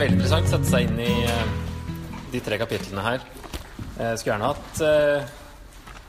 veldig 0.00 0.16
interessant 0.18 0.48
å 0.48 0.52
sette 0.54 0.70
seg 0.70 0.86
inn 0.86 1.00
i 1.02 1.12
eh, 1.24 1.52
de 2.32 2.40
tre 2.44 2.58
kapitlene 2.60 3.04
her. 3.04 3.26
Jeg 3.96 4.18
skulle 4.20 4.34
gjerne 4.34 4.50
hatt 4.50 4.80
uh, 4.84 5.28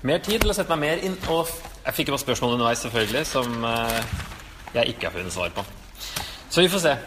mer 0.08 0.20
tid 0.24 0.42
til 0.44 0.52
å 0.52 0.56
sette 0.56 0.76
meg 0.76 0.82
mer 0.82 1.04
inn. 1.08 1.14
Og 1.32 1.48
jeg 1.86 1.96
fikk 1.96 2.10
jo 2.10 2.16
noen 2.16 2.24
spørsmål 2.24 2.56
underveis, 2.58 2.82
selvfølgelig, 2.84 3.22
som 3.30 3.64
uh, 3.64 4.02
jeg 4.76 4.92
ikke 4.92 5.08
har 5.08 5.16
funnet 5.16 5.36
svar 5.36 5.54
på. 5.56 5.64
Så 6.52 6.66
vi 6.66 6.72
får 6.72 6.84
se 6.84 6.98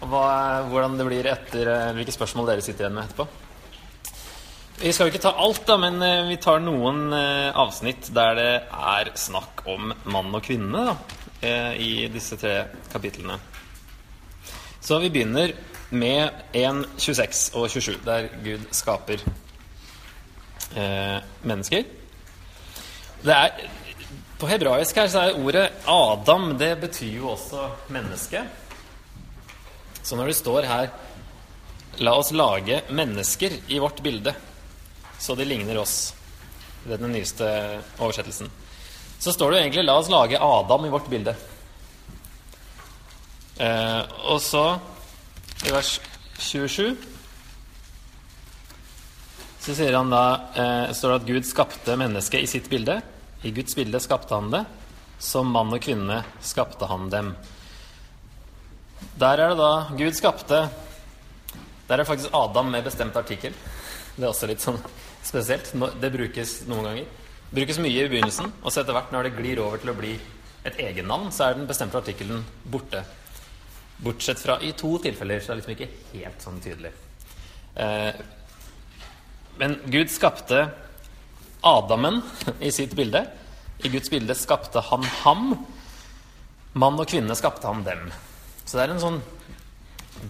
hva, 0.00 0.24
hvordan 0.72 0.98
det 0.98 1.06
blir 1.06 1.30
etter 1.30 1.70
uh, 1.70 1.92
hvilke 1.94 2.16
spørsmål 2.16 2.50
dere 2.50 2.66
sitter 2.66 2.88
igjen 2.88 2.98
med 2.98 3.06
etterpå. 3.06 3.28
Vi 4.80 4.94
skal 4.96 5.10
jo 5.10 5.12
ikke 5.12 5.20
ta 5.26 5.34
alt, 5.36 5.66
da, 5.68 5.74
men 5.76 6.00
eh, 6.00 6.22
vi 6.30 6.38
tar 6.40 6.62
noen 6.64 7.10
eh, 7.12 7.50
avsnitt 7.52 8.06
der 8.16 8.38
det 8.38 8.52
er 8.72 9.10
snakk 9.12 9.60
om 9.68 9.90
mann 10.08 10.32
og 10.32 10.40
kvinne 10.46 10.86
da, 10.86 10.94
eh, 11.44 11.74
i 11.76 11.90
disse 12.08 12.38
tre 12.40 12.54
kapitlene. 12.88 13.36
Så 14.80 14.96
vi 15.02 15.10
begynner 15.12 15.52
med 15.90 16.30
1, 16.54 16.84
26 16.98 17.54
og 17.54 17.70
27, 17.70 17.98
der 18.04 18.28
Gud 18.44 18.66
skaper 18.74 19.22
eh, 20.76 21.18
mennesker. 21.42 21.84
Det 23.20 23.34
er, 23.34 23.66
på 24.40 24.48
hebraisk 24.48 24.96
her 24.96 25.10
så 25.12 25.26
er 25.28 25.36
ordet 25.36 25.66
Adam 25.90 26.54
Det 26.58 26.72
betyr 26.80 27.18
jo 27.18 27.34
også 27.34 27.66
menneske. 27.92 28.44
Så 30.02 30.16
når 30.16 30.30
det 30.30 30.36
står 30.38 30.68
her 30.68 30.88
La 32.00 32.14
oss 32.16 32.30
lage 32.32 32.80
mennesker 32.88 33.58
i 33.68 33.78
vårt 33.82 33.98
bilde, 34.02 34.32
så 35.20 35.34
de 35.36 35.44
ligner 35.44 35.76
oss. 35.76 36.14
Det 36.84 36.94
er 36.94 37.02
den 37.02 37.12
nyeste 37.12 37.48
oversettelsen. 37.98 38.48
Så 39.20 39.34
står 39.34 39.50
det 39.50 39.58
jo 39.58 39.62
egentlig 39.64 39.84
'La 39.84 39.98
oss 39.98 40.08
lage 40.08 40.40
Adam 40.40 40.84
i 40.86 40.88
vårt 40.88 41.10
bilde'. 41.10 41.34
Eh, 43.60 44.02
og 44.24 44.40
så, 44.40 44.78
i 45.66 45.72
vers 45.74 46.00
27, 46.40 46.96
så 49.60 49.74
sier 49.76 49.92
han 49.92 50.08
da 50.08 50.24
eh, 50.56 50.92
står 50.96 51.12
det 51.12 51.18
at 51.20 51.26
Gud 51.28 51.48
skapte 51.48 51.96
mennesket 52.00 52.40
i 52.40 52.48
sitt 52.48 52.70
bilde. 52.72 52.96
I 53.44 53.52
Guds 53.52 53.76
bilde 53.76 54.00
skapte 54.00 54.32
han 54.32 54.48
det. 54.52 54.62
Som 55.20 55.52
mann 55.52 55.72
og 55.76 55.82
kvinne 55.84 56.22
skapte 56.40 56.88
han 56.88 57.10
dem. 57.12 57.34
Der 59.20 59.36
er 59.36 59.52
det 59.52 59.58
da 59.60 59.72
Gud 59.96 60.16
skapte 60.16 60.62
Der 61.88 61.94
er 61.94 62.00
det 62.00 62.08
faktisk 62.08 62.32
Adam 62.36 62.72
med 62.72 62.86
bestemt 62.88 63.16
artikkel. 63.20 63.52
Det 64.16 64.24
er 64.24 64.30
også 64.30 64.48
litt 64.48 64.64
sånn 64.64 64.80
spesielt. 65.26 65.74
Det 66.00 66.12
brukes 66.14 66.60
noen 66.70 66.88
ganger. 66.88 67.08
Det 67.50 67.60
brukes 67.60 67.80
mye 67.82 68.06
i 68.06 68.08
begynnelsen, 68.08 68.52
og 68.62 68.72
så 68.72 68.80
etter 68.80 68.94
hvert 68.96 69.12
når 69.12 69.26
det 69.26 69.36
glir 69.36 69.60
over 69.60 69.80
til 69.82 69.90
å 69.92 69.98
bli 69.98 70.12
et 70.64 70.76
egennavn, 70.80 71.32
så 71.34 71.48
er 71.48 71.58
den 71.58 71.66
bestemte 71.68 71.98
artikkelen 71.98 72.44
borte. 72.70 73.02
Bortsett 74.00 74.40
fra 74.40 74.60
i 74.64 74.72
to 74.72 74.94
tilfeller, 75.02 75.40
så 75.40 75.52
er 75.52 75.58
det 75.58 75.62
liksom 75.62 75.74
ikke 75.76 76.14
helt 76.14 76.44
sånn 76.44 76.60
tydelig. 76.64 76.92
Eh, 77.74 78.14
men 79.60 79.76
Gud 79.92 80.10
skapte 80.10 80.62
Adamen 81.60 82.22
i 82.60 82.72
sitt 82.72 82.96
bilde. 82.96 83.26
I 83.84 83.88
Guds 83.92 84.10
bilde 84.10 84.34
skapte 84.34 84.80
han 84.90 85.04
ham. 85.24 85.52
Mann 86.72 87.00
og 87.00 87.08
kvinne 87.10 87.36
skapte 87.36 87.68
han 87.68 87.84
dem. 87.84 88.08
Så 88.64 88.78
det 88.78 88.86
er 88.86 88.94
en 88.94 89.02
sånn 89.02 89.20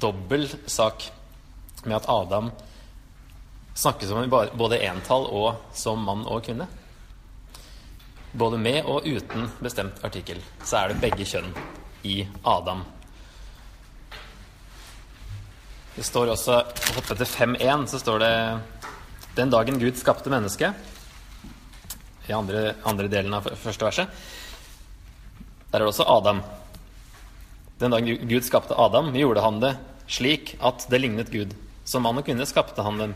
dobbel 0.00 0.48
sak 0.70 1.06
med 1.84 1.96
at 1.98 2.08
Adam 2.10 2.50
snakkes 3.74 4.10
om 4.12 4.30
både 4.30 4.78
entall 4.86 5.26
og 5.30 5.74
som 5.76 6.02
mann 6.04 6.26
og 6.26 6.44
kvinne. 6.46 6.66
Både 8.32 8.58
med 8.62 8.86
og 8.86 9.06
uten 9.06 9.48
bestemt 9.60 10.02
artikkel 10.06 10.38
så 10.62 10.82
er 10.82 10.92
det 10.92 11.02
begge 11.02 11.26
kjønn 11.26 11.50
i 12.06 12.22
Adam. 12.46 12.84
Det 16.00 16.06
står 16.08 16.30
også, 16.32 16.54
å 16.56 16.92
hoppe 16.96 17.12
til 17.12 17.28
5.1, 17.28 17.82
så 17.92 17.98
står 18.00 18.22
det 18.22 18.32
Den 19.36 19.50
dagen 19.52 19.76
Gud 19.76 19.98
skapte 20.00 20.30
mennesket 20.32 20.72
I 22.24 22.32
andre, 22.32 22.70
andre 22.88 23.08
delen 23.12 23.34
av 23.36 23.44
første 23.60 23.84
verset. 23.84 24.22
Der 25.68 25.76
er 25.76 25.84
det 25.84 25.90
også 25.90 26.06
Adam. 26.08 26.40
Den 27.82 27.92
dagen 27.92 28.30
Gud 28.30 28.46
skapte 28.48 28.78
Adam, 28.80 29.10
gjorde 29.12 29.44
han 29.44 29.60
det 29.60 29.74
slik 30.08 30.54
at 30.64 30.86
det 30.88 31.02
lignet 31.02 31.28
Gud. 31.34 31.52
Som 31.84 32.08
mann 32.08 32.16
og 32.16 32.24
kvinne 32.24 32.48
skapte 32.48 32.80
han 32.86 32.96
dem. 33.02 33.12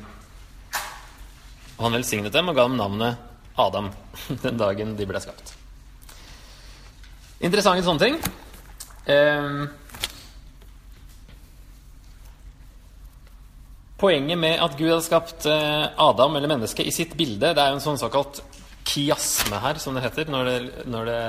Og 1.79 1.87
han 1.87 1.97
velsignet 1.97 2.37
dem 2.37 2.53
og 2.53 2.59
ga 2.59 2.67
dem 2.69 2.77
navnet 2.83 3.17
Adam 3.65 3.89
den 4.45 4.61
dagen 4.61 4.93
de 4.99 5.09
ble 5.09 5.25
skapt. 5.25 5.55
Interessante 7.41 7.89
sånne 7.89 8.05
ting. 8.05 8.21
Ehm, 9.09 9.65
Poenget 14.05 14.37
med 14.37 14.61
at 14.61 14.75
Gud 14.77 14.91
hadde 14.91 15.05
skapt 15.07 15.47
eh, 15.49 15.87
Adam 15.97 16.35
eller 16.37 16.51
mennesket 16.51 16.85
i 16.85 16.93
sitt 16.93 17.15
bilde, 17.17 17.55
det 17.57 17.63
er 17.63 17.71
jo 17.73 17.79
en 17.79 17.87
sånn 17.87 17.97
såkalt 17.97 18.43
kiasme 18.85 19.57
her, 19.63 19.81
som 19.81 19.97
det 19.97 20.03
heter, 20.05 20.29
når 20.29 20.51
det, 20.51 20.57
når 20.93 21.09
det 21.09 21.21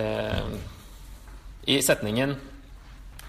eh, 0.00 0.48
I 1.70 1.78
setningen 1.86 2.34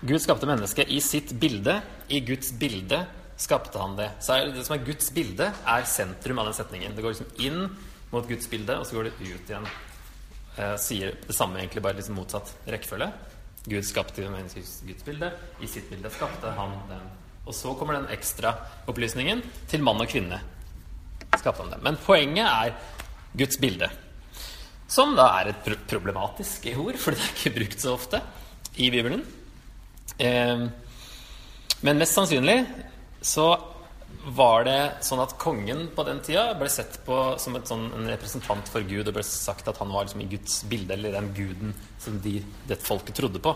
Gud 0.02 0.18
skapte 0.24 0.50
mennesket 0.50 0.90
i 0.90 0.98
sitt 1.06 1.36
bilde. 1.38 1.78
I 2.10 2.24
Guds 2.26 2.50
bilde 2.58 3.04
skapte 3.38 3.78
han 3.78 3.94
det. 4.00 4.10
Så 4.18 4.34
er 4.34 4.50
det 4.50 4.66
som 4.66 4.80
er 4.80 4.86
Guds 4.88 5.14
bilde, 5.14 5.52
er 5.54 5.86
sentrum 5.86 6.42
av 6.42 6.50
den 6.50 6.58
setningen. 6.58 6.98
Det 6.98 7.06
går 7.06 7.14
liksom 7.14 7.46
inn 7.46 7.68
mot 8.10 8.26
Guds 8.26 8.50
bilde, 8.50 8.82
og 8.82 8.90
så 8.90 8.98
går 8.98 9.12
det 9.12 9.16
ut 9.22 9.54
igjen. 9.54 9.72
Eh, 10.58 10.78
sier 10.82 11.20
det 11.22 11.38
samme, 11.38 11.62
egentlig 11.62 11.86
bare 11.86 12.02
liksom 12.02 12.18
motsatt 12.18 12.50
rekkefølge. 12.66 13.14
Gud 13.70 13.86
skapte 13.86 14.26
mennesket 14.26 14.66
i 14.66 14.90
Guds 14.90 15.06
bilde. 15.06 15.36
I 15.62 15.70
sitt 15.70 15.94
bilde 15.94 16.10
skapte 16.18 16.58
han 16.58 16.80
dem. 16.90 17.12
Og 17.48 17.56
så 17.58 17.74
kommer 17.78 17.98
den 17.98 18.12
ekstra 18.14 18.54
opplysningen 18.90 19.42
til 19.72 19.84
mann 19.84 20.02
og 20.02 20.10
kvinne. 20.12 20.40
Han 21.32 21.72
det. 21.72 21.80
Men 21.82 21.98
poenget 21.98 22.46
er 22.46 22.74
Guds 23.38 23.58
bilde. 23.58 23.90
Som 24.92 25.16
da 25.16 25.30
er 25.40 25.52
et 25.52 25.64
pro 25.64 25.78
problematisk 25.88 26.68
ord, 26.76 26.98
for 27.00 27.16
det 27.16 27.24
er 27.24 27.36
ikke 27.36 27.56
brukt 27.56 27.82
så 27.82 27.96
ofte 27.96 28.20
i 28.76 28.90
Bibelen. 28.92 29.24
Eh, 30.20 30.66
men 31.82 32.02
mest 32.02 32.18
sannsynlig 32.18 32.60
så 33.26 33.48
var 34.36 34.66
det 34.68 34.80
sånn 35.06 35.22
at 35.24 35.34
kongen 35.42 35.88
på 35.96 36.04
den 36.06 36.20
tida 36.22 36.52
ble 36.60 36.68
sett 36.70 37.00
på 37.06 37.18
som 37.42 37.56
sånn, 37.66 37.88
en 37.96 38.10
representant 38.12 38.68
for 38.70 38.86
Gud. 38.86 39.06
Det 39.08 39.16
ble 39.16 39.24
sagt 39.26 39.72
at 39.72 39.80
han 39.82 39.90
var 39.94 40.06
liksom 40.06 40.22
i 40.22 40.30
Guds 40.36 40.62
bilde, 40.70 40.94
eller 40.94 41.16
den 41.16 41.32
guden 41.38 41.74
som 42.02 42.20
de, 42.22 42.38
det 42.70 42.82
folket 42.84 43.18
trodde 43.18 43.42
på. 43.42 43.56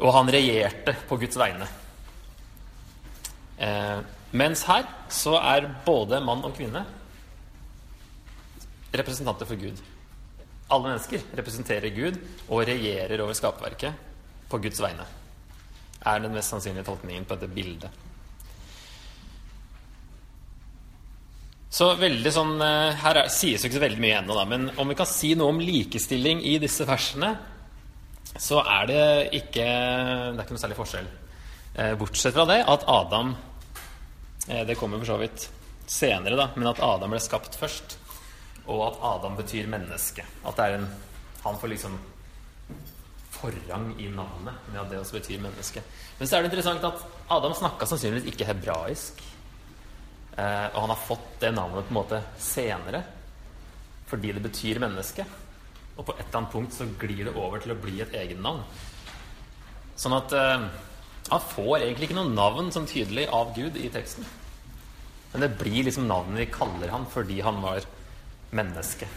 Og 0.00 0.14
han 0.14 0.30
regjerte 0.32 0.94
på 1.08 1.18
Guds 1.20 1.36
vegne. 1.38 1.68
Eh, 3.58 3.98
mens 4.34 4.64
her 4.66 4.86
så 5.12 5.36
er 5.38 5.70
både 5.86 6.20
mann 6.24 6.42
og 6.46 6.56
kvinne 6.56 6.82
representanter 8.94 9.46
for 9.46 9.58
Gud. 9.58 9.82
Alle 10.72 10.90
mennesker 10.90 11.22
representerer 11.38 11.94
Gud 11.94 12.18
og 12.48 12.64
regjerer 12.66 13.20
over 13.22 13.36
skaperverket 13.36 13.94
på 14.50 14.58
Guds 14.64 14.80
vegne. 14.82 15.06
Er 16.04 16.20
den 16.20 16.34
mest 16.34 16.52
sannsynlige 16.52 16.86
tolkningen 16.88 17.26
på 17.28 17.36
dette 17.38 17.54
bildet. 17.54 18.02
Så 21.74 21.88
veldig 21.98 22.30
sånn 22.30 22.52
eh, 22.62 22.94
Her 23.02 23.18
er, 23.24 23.32
sies 23.34 23.64
jo 23.64 23.66
ikke 23.66 23.80
så 23.80 23.82
veldig 23.82 24.02
mye 24.02 24.18
ennå, 24.20 24.36
da, 24.38 24.44
men 24.46 24.68
om 24.78 24.90
vi 24.90 24.96
kan 24.98 25.08
si 25.10 25.32
noe 25.34 25.50
om 25.50 25.58
likestilling 25.62 26.42
i 26.46 26.54
disse 26.62 26.86
versene, 26.86 27.32
så 28.38 28.60
er 28.62 28.86
det 28.90 29.02
ikke 29.40 29.64
Det 29.64 30.38
er 30.38 30.44
ikke 30.44 30.54
noe 30.54 30.62
særlig 30.62 30.78
forskjell. 30.78 31.08
Eh, 31.74 31.94
bortsett 31.98 32.34
fra 32.34 32.44
det 32.46 32.60
at 32.70 32.84
Adam 32.86 33.34
eh, 34.48 34.66
Det 34.66 34.76
kommer 34.78 34.98
for 34.98 35.06
så 35.06 35.16
vidt 35.18 35.48
senere, 35.86 36.36
da, 36.38 36.48
men 36.54 36.70
at 36.70 36.80
Adam 36.80 37.10
ble 37.10 37.20
skapt 37.20 37.58
først. 37.58 37.96
Og 38.70 38.86
at 38.86 39.00
Adam 39.04 39.34
betyr 39.36 39.66
menneske. 39.68 40.24
At 40.46 40.56
det 40.56 40.66
er 40.68 40.78
en 40.78 40.86
Han 41.44 41.58
får 41.60 41.68
liksom 41.74 41.98
forrang 43.34 43.90
i 44.00 44.06
navnet 44.08 44.70
med 44.70 44.80
at 44.80 44.88
det 44.88 45.00
også 45.02 45.18
betyr 45.18 45.42
menneske. 45.42 45.82
Men 46.18 46.28
så 46.28 46.36
er 46.36 46.42
det 46.42 46.52
interessant 46.52 46.86
at 46.88 47.02
Adam 47.34 47.52
snakka 47.52 47.86
sannsynligvis 47.90 48.30
ikke 48.32 48.46
hebraisk. 48.48 49.20
Eh, 50.38 50.68
og 50.70 50.80
han 50.80 50.94
har 50.94 51.02
fått 51.10 51.26
det 51.42 51.52
navnet 51.52 51.84
på 51.84 51.92
en 51.92 51.98
måte 51.98 52.22
senere 52.40 53.02
fordi 54.08 54.32
det 54.36 54.42
betyr 54.44 54.80
menneske. 54.80 55.26
Og 55.98 56.06
på 56.06 56.14
et 56.14 56.24
eller 56.24 56.38
annet 56.38 56.54
punkt 56.54 56.74
så 56.76 56.86
glir 57.00 57.26
det 57.26 57.34
over 57.34 57.60
til 57.60 57.74
å 57.74 57.80
bli 57.82 58.00
et 58.00 58.14
egennavn. 58.14 58.62
Sånn 59.98 60.16
at 60.16 60.32
eh, 60.38 60.66
han 61.28 61.40
får 61.40 61.78
egentlig 61.78 62.10
ikke 62.10 62.18
noe 62.18 62.32
navn 62.32 62.70
som 62.72 62.86
tydelig 62.88 63.26
av 63.32 63.54
Gud 63.56 63.78
i 63.80 63.88
teksten. 63.92 64.26
Men 65.32 65.46
det 65.46 65.54
blir 65.58 65.86
liksom 65.86 66.08
navnet 66.08 66.44
vi 66.44 66.50
kaller 66.52 66.92
ham 66.92 67.06
fordi 67.10 67.40
han 67.42 67.62
var 67.64 67.86
menneske. 68.54 69.08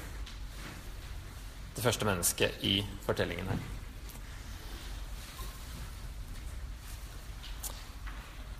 Det 1.75 1.83
første 1.83 2.07
mennesket 2.07 2.63
i 2.65 2.79
fortellingen 3.05 3.51
her. 3.51 3.65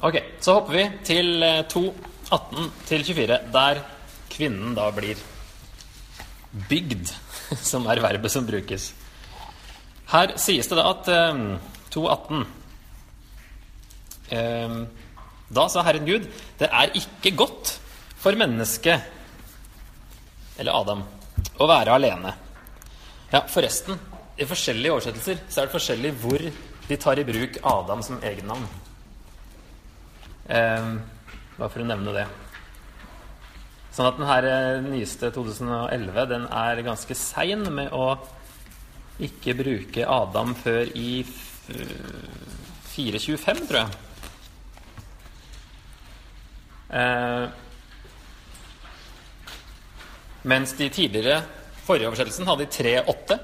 Ok, 0.08 0.20
så 0.44 0.60
hopper 0.60 0.76
vi 0.78 0.84
til 1.08 1.42
eh, 1.42 1.64
2.18 1.66 2.68
til 2.86 3.08
24, 3.08 3.40
der 3.56 3.80
kvinnen 4.30 4.76
da 4.78 4.92
blir 4.94 5.18
bygd, 6.70 7.10
som 7.72 7.88
er 7.90 8.04
verbet 8.04 8.30
som 8.36 8.46
brukes. 8.46 8.92
Her 10.12 10.36
sies 10.38 10.70
det 10.70 10.78
da 10.78 10.86
at 10.92 11.10
eh, 11.10 11.42
2.18 11.96 12.46
Eh, 12.46 12.67
da 14.30 15.68
sa 15.72 15.84
Herren 15.88 16.08
Gud, 16.08 16.26
det 16.60 16.68
er 16.68 16.96
ikke 17.00 17.36
godt 17.40 17.78
for 18.20 18.36
mennesket, 18.36 19.06
eller 20.58 20.76
Adam, 20.82 21.04
å 21.62 21.68
være 21.70 21.94
alene. 21.96 22.34
Ja, 23.32 23.44
forresten, 23.52 24.00
i 24.38 24.46
forskjellige 24.48 24.94
oversettelser 24.94 25.40
så 25.50 25.62
er 25.62 25.68
det 25.68 25.74
forskjellig 25.74 26.12
hvor 26.22 26.44
de 26.88 26.98
tar 27.02 27.20
i 27.20 27.26
bruk 27.28 27.58
Adam 27.68 28.04
som 28.06 28.20
egennavn. 28.24 28.68
Eh, 30.48 30.92
bare 31.58 31.72
for 31.74 31.84
å 31.84 31.88
nevne 31.88 32.14
det. 32.16 32.28
Sånn 33.96 34.10
at 34.12 34.20
den 34.20 34.30
her 34.30 34.48
eh, 34.48 34.84
nyeste 34.86 35.32
2011 35.36 36.28
den 36.30 36.46
er 36.54 36.84
ganske 36.86 37.18
sein 37.18 37.66
med 37.74 37.94
å 37.96 38.12
ikke 39.24 39.58
bruke 39.58 40.06
Adam 40.06 40.54
før 40.58 40.92
i 40.94 41.24
425, 42.94 43.64
tror 43.66 43.82
jeg. 43.82 44.07
Eh, 46.88 47.48
mens 50.48 50.74
de 50.80 50.90
tidligere 50.90 51.42
forrige 51.88 52.08
oversettelsen 52.08 52.48
hadde 52.48 52.66
de 52.66 52.72
3.8, 52.72 53.40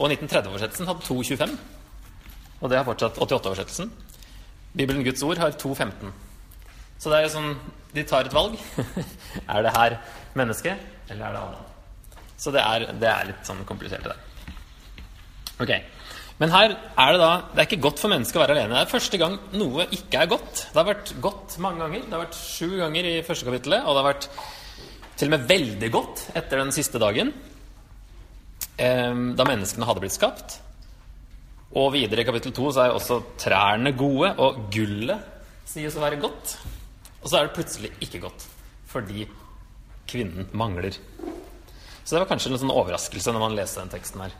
og 0.00 0.10
1930-oversettelsen 0.10 0.88
hadde 0.88 1.04
2.25. 1.06 1.56
Og 2.60 2.70
det 2.70 2.78
har 2.78 2.86
fortsatt 2.88 3.20
88-oversettelsen. 3.20 3.92
Bibelen 4.76 5.04
Guds 5.04 5.22
ord 5.22 5.40
har 5.40 5.56
2.15. 5.56 6.12
Så 7.00 7.10
det 7.10 7.18
er 7.18 7.26
jo 7.26 7.32
sånn 7.32 7.54
De 7.90 8.02
tar 8.06 8.28
et 8.28 8.34
valg. 8.34 8.54
er 9.54 9.64
det 9.64 9.72
her 9.74 9.96
menneske, 10.38 10.76
eller 11.10 11.24
er 11.26 11.32
det 11.34 11.40
annet? 11.40 12.20
Så 12.38 12.52
det 12.54 12.60
er, 12.62 12.84
det 13.00 13.08
er 13.10 13.30
litt 13.32 13.48
sånn 13.48 13.64
komplisert, 13.68 14.04
det 14.04 14.12
der. 14.14 14.28
Ok. 15.60 15.72
Men 16.40 16.54
her 16.54 16.72
er 16.72 17.12
det 17.12 17.20
da 17.20 17.32
Det 17.50 17.60
er 17.60 17.68
ikke 17.68 17.84
godt 17.84 18.00
for 18.00 18.12
mennesket 18.12 18.38
å 18.38 18.42
være 18.42 18.56
alene. 18.56 18.72
Det 18.78 18.86
er 18.86 18.94
første 18.94 19.20
gang 19.20 19.36
noe 19.60 19.84
ikke 19.92 20.22
er 20.22 20.30
godt. 20.30 20.64
Det 20.70 20.78
har 20.80 20.88
vært 20.88 21.12
godt 21.20 21.58
mange 21.60 21.84
ganger. 21.84 22.06
Det 22.06 22.16
har 22.16 22.24
vært 22.24 22.40
sju 22.40 22.78
ganger 22.80 23.10
i 23.10 23.14
første 23.26 23.48
kapittelet, 23.48 23.84
og 23.84 23.92
det 23.92 24.02
har 24.02 24.08
vært 24.08 24.28
til 25.20 25.28
og 25.28 25.34
med 25.34 25.46
veldig 25.50 25.90
godt 25.92 26.22
etter 26.40 26.62
den 26.62 26.72
siste 26.72 26.96
dagen, 27.00 27.34
eh, 28.80 29.12
da 29.36 29.44
menneskene 29.44 29.84
hadde 29.84 30.00
blitt 30.00 30.16
skapt. 30.16 30.56
Og 31.76 31.92
videre 31.94 32.24
i 32.24 32.26
kapittel 32.26 32.54
to 32.56 32.70
så 32.72 32.86
er 32.86 32.96
også 32.96 33.20
trærne 33.38 33.92
gode, 33.92 34.32
og 34.40 34.64
gullet 34.72 35.20
sies 35.68 35.94
å 35.94 36.02
være 36.02 36.18
godt. 36.22 36.56
Og 37.20 37.28
så 37.28 37.36
er 37.36 37.46
det 37.46 37.56
plutselig 37.58 37.92
ikke 38.00 38.24
godt 38.24 38.48
fordi 38.90 39.28
kvinnen 40.10 40.48
mangler. 40.58 40.96
Så 42.02 42.16
det 42.16 42.24
var 42.24 42.30
kanskje 42.32 42.50
en 42.50 42.58
sånn 42.58 42.72
overraskelse 42.74 43.30
når 43.30 43.44
man 43.44 43.54
leste 43.54 43.78
den 43.78 43.92
teksten 43.92 44.24
her. 44.24 44.32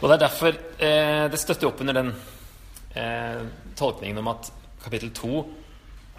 Og 0.00 0.08
det 0.08 0.16
er 0.16 0.22
derfor 0.24 0.58
eh, 0.82 1.24
det 1.32 1.40
støtter 1.40 1.70
opp 1.70 1.80
under 1.80 1.96
den 1.96 2.12
eh, 2.94 3.42
tolkningen 3.78 4.20
om 4.20 4.32
at 4.34 4.50
kapittel 4.84 5.12
2 5.16 5.40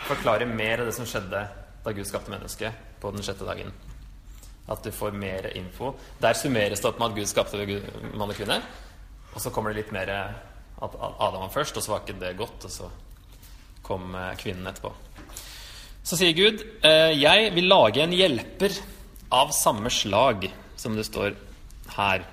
forklarer 0.08 0.50
mer 0.50 0.82
av 0.82 0.90
det 0.90 0.96
som 0.98 1.08
skjedde 1.10 1.44
da 1.84 1.94
Gud 1.96 2.08
skapte 2.10 2.34
mennesket 2.34 3.00
på 3.02 3.12
den 3.14 3.24
sjette 3.26 3.48
dagen. 3.48 3.72
At 4.68 4.84
du 4.84 4.92
får 4.92 5.16
mer 5.16 5.48
info. 5.56 5.94
Der 6.20 6.36
summeres 6.36 6.82
det 6.84 6.90
opp 6.90 7.00
med 7.00 7.12
at 7.12 7.20
Gud 7.22 7.30
skapte 7.30 7.82
mann 8.14 8.30
og 8.30 8.36
kvinne. 8.36 8.60
Og 9.34 9.42
så 9.42 9.54
kommer 9.54 9.72
det 9.72 9.84
litt 9.84 9.94
mer 9.96 10.12
at 10.12 10.96
Adam 11.02 11.44
var 11.46 11.54
først, 11.54 11.78
og 11.78 11.84
så 11.84 11.94
var 11.94 12.04
ikke 12.04 12.20
det 12.20 12.38
godt. 12.38 12.66
Og 12.68 12.74
så 12.74 12.90
kom 13.88 14.16
eh, 14.16 14.34
kvinnen 14.40 14.68
etterpå. 14.68 14.92
Så 16.08 16.20
sier 16.20 16.36
Gud, 16.36 16.64
eh, 16.84 17.12
'Jeg 17.16 17.52
vil 17.56 17.68
lage 17.68 18.04
en 18.04 18.16
hjelper 18.16 18.80
av 19.32 19.52
samme 19.52 19.90
slag', 19.90 20.52
som 20.78 20.96
det 20.96 21.06
står 21.06 21.36
her. 21.96 22.24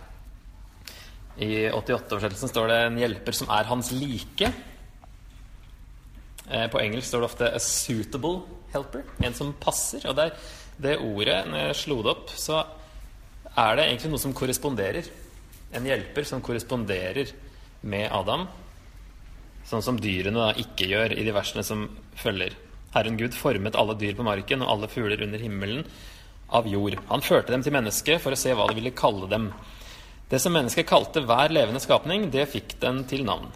I 1.36 1.66
88-oversettelsen 1.70 2.48
står 2.48 2.68
det 2.68 2.78
'en 2.84 2.98
hjelper 2.98 3.32
som 3.32 3.48
er 3.50 3.64
hans 3.64 3.90
like'. 3.92 4.52
Eh, 6.50 6.66
på 6.70 6.80
engelsk 6.80 7.08
står 7.08 7.20
det 7.20 7.30
ofte 7.30 7.54
'a 7.54 7.58
suitable 7.58 8.42
helper', 8.72 9.04
en 9.22 9.34
som 9.34 9.52
passer. 9.52 10.06
Og 10.08 10.16
det, 10.16 10.32
det 10.78 10.98
ordet, 10.98 11.46
når 11.46 11.58
jeg 11.58 11.76
slo 11.76 12.02
det 12.02 12.10
opp, 12.10 12.30
så 12.30 12.64
er 13.56 13.76
det 13.76 13.84
egentlig 13.86 14.10
noe 14.10 14.18
som 14.18 14.34
korresponderer. 14.34 15.04
En 15.72 15.84
hjelper 15.84 16.24
som 16.24 16.40
korresponderer 16.40 17.32
med 17.82 18.12
Adam, 18.12 18.48
sånn 19.64 19.82
som 19.82 19.98
dyrene 19.98 20.38
da 20.38 20.52
ikke 20.52 20.86
gjør 20.86 21.18
i 21.18 21.24
de 21.24 21.32
versene 21.32 21.64
som 21.64 21.88
følger. 22.14 22.54
Herren 22.94 23.16
Gud 23.16 23.34
formet 23.34 23.74
alle 23.74 23.96
dyr 23.98 24.14
på 24.14 24.22
marken 24.22 24.62
og 24.62 24.70
alle 24.70 24.88
fugler 24.88 25.22
under 25.22 25.38
himmelen 25.38 25.84
av 26.54 26.66
jord. 26.70 26.94
Han 27.08 27.24
førte 27.24 27.50
dem 27.50 27.62
til 27.62 27.74
mennesket 27.74 28.22
for 28.22 28.34
å 28.34 28.38
se 28.38 28.54
hva 28.54 28.68
de 28.68 28.76
ville 28.78 28.94
kalle 28.94 29.26
dem. 29.30 29.48
Det 30.34 30.40
som 30.42 30.50
mennesket 30.50 30.88
kalte 30.90 31.20
hver 31.22 31.52
levende 31.54 31.78
skapning, 31.78 32.24
det 32.34 32.48
fikk 32.50 32.72
den 32.82 33.04
til 33.06 33.20
navn. 33.22 33.52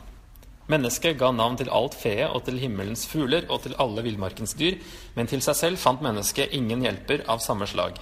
Mennesket 0.70 1.16
ga 1.18 1.32
navn 1.34 1.56
til 1.58 1.72
alt 1.74 1.96
feet 1.98 2.30
og 2.30 2.44
til 2.46 2.60
himmelens 2.62 3.02
fugler 3.10 3.48
og 3.50 3.64
til 3.64 3.74
alle 3.82 4.04
villmarkens 4.06 4.54
dyr, 4.54 4.76
men 5.16 5.26
til 5.26 5.42
seg 5.42 5.58
selv 5.58 5.82
fant 5.82 6.04
mennesket 6.06 6.54
ingen 6.54 6.84
hjelper 6.86 7.24
av 7.26 7.42
samme 7.42 7.66
slag. 7.66 7.98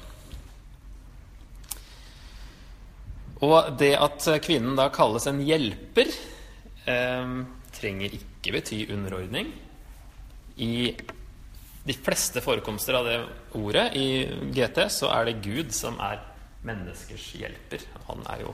Og 3.49 3.73
det 3.81 3.95
at 3.97 4.29
kvinnen 4.45 4.77
da 4.77 4.91
kalles 4.93 5.25
en 5.33 5.41
hjelper, 5.41 6.13
eh, 6.85 7.35
trenger 7.81 8.21
ikke 8.21 8.59
bety 8.59 8.85
underordning. 8.93 9.55
I 10.61 10.93
de 11.89 11.97
fleste 11.97 12.45
forekomster 12.45 13.01
av 13.01 13.09
det 13.09 13.19
ordet 13.57 13.89
i 13.97 14.09
GT, 14.53 14.85
så 14.93 15.15
er 15.17 15.31
det 15.31 15.41
Gud 15.49 15.73
som 15.73 15.97
er 15.97 16.21
menneskers 16.67 17.31
hjelper. 17.39 17.85
Han 18.09 18.25
er 18.33 18.45
jo 18.45 18.53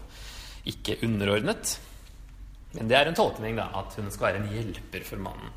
ikke 0.68 1.00
underordnet. 1.06 1.76
Men 2.76 2.88
det 2.88 2.96
er 2.96 3.10
en 3.10 3.18
tolkning, 3.18 3.58
da, 3.58 3.68
at 3.82 3.96
hun 3.98 4.08
skal 4.12 4.30
være 4.30 4.42
en 4.42 4.52
hjelper 4.52 5.04
for 5.06 5.20
mannen. 5.20 5.50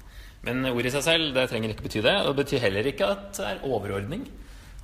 Men 0.45 0.67
ordet 0.69 0.91
i 0.91 0.95
seg 0.97 1.05
selv 1.05 1.31
det 1.35 1.47
trenger 1.49 1.73
ikke 1.73 1.87
bety 1.87 2.03
det. 2.05 2.15
Det 2.27 2.35
betyr 2.37 2.65
heller 2.67 2.89
ikke 2.91 3.07
at 3.15 3.29
det 3.37 3.45
er 3.47 3.63
overordning. 3.65 4.25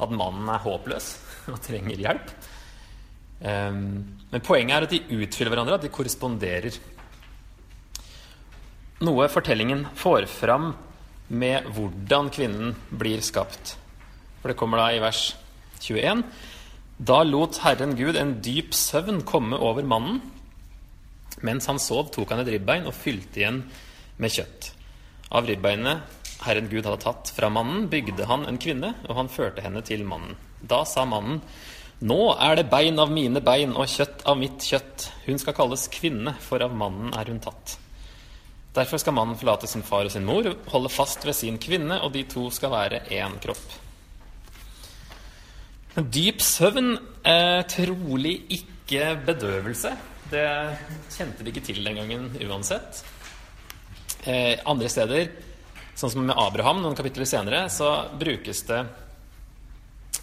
At 0.01 0.13
mannen 0.15 0.47
er 0.49 0.63
håpløs 0.63 1.11
og 1.53 1.59
trenger 1.61 1.99
hjelp. 2.01 2.31
Um, 3.41 3.83
men 4.31 4.45
poenget 4.45 4.75
er 4.75 4.85
at 4.85 4.93
de 4.93 5.21
utfyller 5.21 5.53
hverandre, 5.53 5.77
at 5.77 5.85
de 5.85 5.93
korresponderer. 5.93 6.77
Noe 9.01 9.27
fortellingen 9.33 9.87
får 9.97 10.27
fram 10.29 10.71
med 11.31 11.67
hvordan 11.73 12.29
kvinnen 12.33 12.73
blir 12.89 13.21
skapt. 13.25 13.75
For 14.41 14.51
det 14.51 14.57
kommer 14.59 14.81
da 14.81 14.89
i 14.93 15.01
vers 15.01 15.31
21. 15.81 16.23
Da 17.01 17.23
lot 17.25 17.57
Herren 17.63 17.95
Gud 17.97 18.13
en 18.19 18.35
dyp 18.45 18.75
søvn 18.77 19.23
komme 19.25 19.57
over 19.57 19.81
mannen. 19.89 20.19
Mens 21.41 21.65
han 21.65 21.79
sov, 21.81 22.11
tok 22.13 22.29
han 22.29 22.43
et 22.43 22.51
ribbein 22.53 22.85
og 22.85 22.93
fylte 22.93 23.41
igjen 23.41 23.63
med 24.21 24.35
kjøtt. 24.35 24.67
Av 25.33 25.49
ribbeinet 25.49 26.21
Herren 26.45 26.69
Gud 26.69 26.85
hadde 26.85 27.01
tatt 27.01 27.33
fra 27.33 27.49
mannen, 27.49 27.87
bygde 27.89 28.29
han 28.29 28.45
en 28.45 28.61
kvinne, 28.61 28.93
og 29.09 29.17
han 29.17 29.33
førte 29.33 29.65
henne 29.65 29.81
til 29.87 30.05
mannen. 30.05 30.37
Da 30.61 30.83
sa 30.85 31.07
mannen, 31.09 31.41
Nå 32.05 32.21
er 32.37 32.57
det 32.57 32.69
bein 32.69 32.97
av 33.01 33.09
mine 33.13 33.41
bein 33.45 33.73
og 33.77 33.89
kjøtt 33.89 34.23
av 34.29 34.37
mitt 34.37 34.61
kjøtt. 34.65 35.09
Hun 35.25 35.41
skal 35.41 35.57
kalles 35.57 35.89
kvinne, 35.93 36.33
for 36.41 36.61
av 36.61 36.73
mannen 36.77 37.13
er 37.17 37.29
hun 37.33 37.41
tatt. 37.41 37.79
Derfor 38.77 39.01
skal 39.01 39.17
mannen 39.17 39.37
forlate 39.41 39.69
sin 39.69 39.85
far 39.85 40.05
og 40.05 40.13
sin 40.13 40.25
mor, 40.25 40.53
holde 40.69 40.89
fast 40.93 41.25
ved 41.25 41.37
sin 41.37 41.57
kvinne, 41.61 41.97
og 42.01 42.13
de 42.13 42.29
to 42.29 42.49
skal 42.53 42.77
være 42.77 43.07
én 43.09 43.41
kropp. 43.41 43.80
Dyp 45.91 46.39
søvn 46.39 46.93
er 47.27 47.65
trolig 47.67 48.37
ikke 48.55 49.09
bedøvelse. 49.27 49.89
Det 50.31 50.43
kjente 51.11 51.43
de 51.43 51.51
ikke 51.51 51.63
til 51.65 51.81
den 51.83 51.97
gangen 51.99 52.29
uansett. 52.47 53.01
Eh, 54.23 54.55
andre 54.71 54.87
steder, 54.87 55.25
sånn 55.99 56.13
som 56.13 56.23
med 56.23 56.39
Abraham 56.39 56.79
noen 56.79 56.95
kapitler 56.95 57.27
senere, 57.27 57.65
så 57.67 57.89
brukes 58.15 58.61
det 58.69 58.77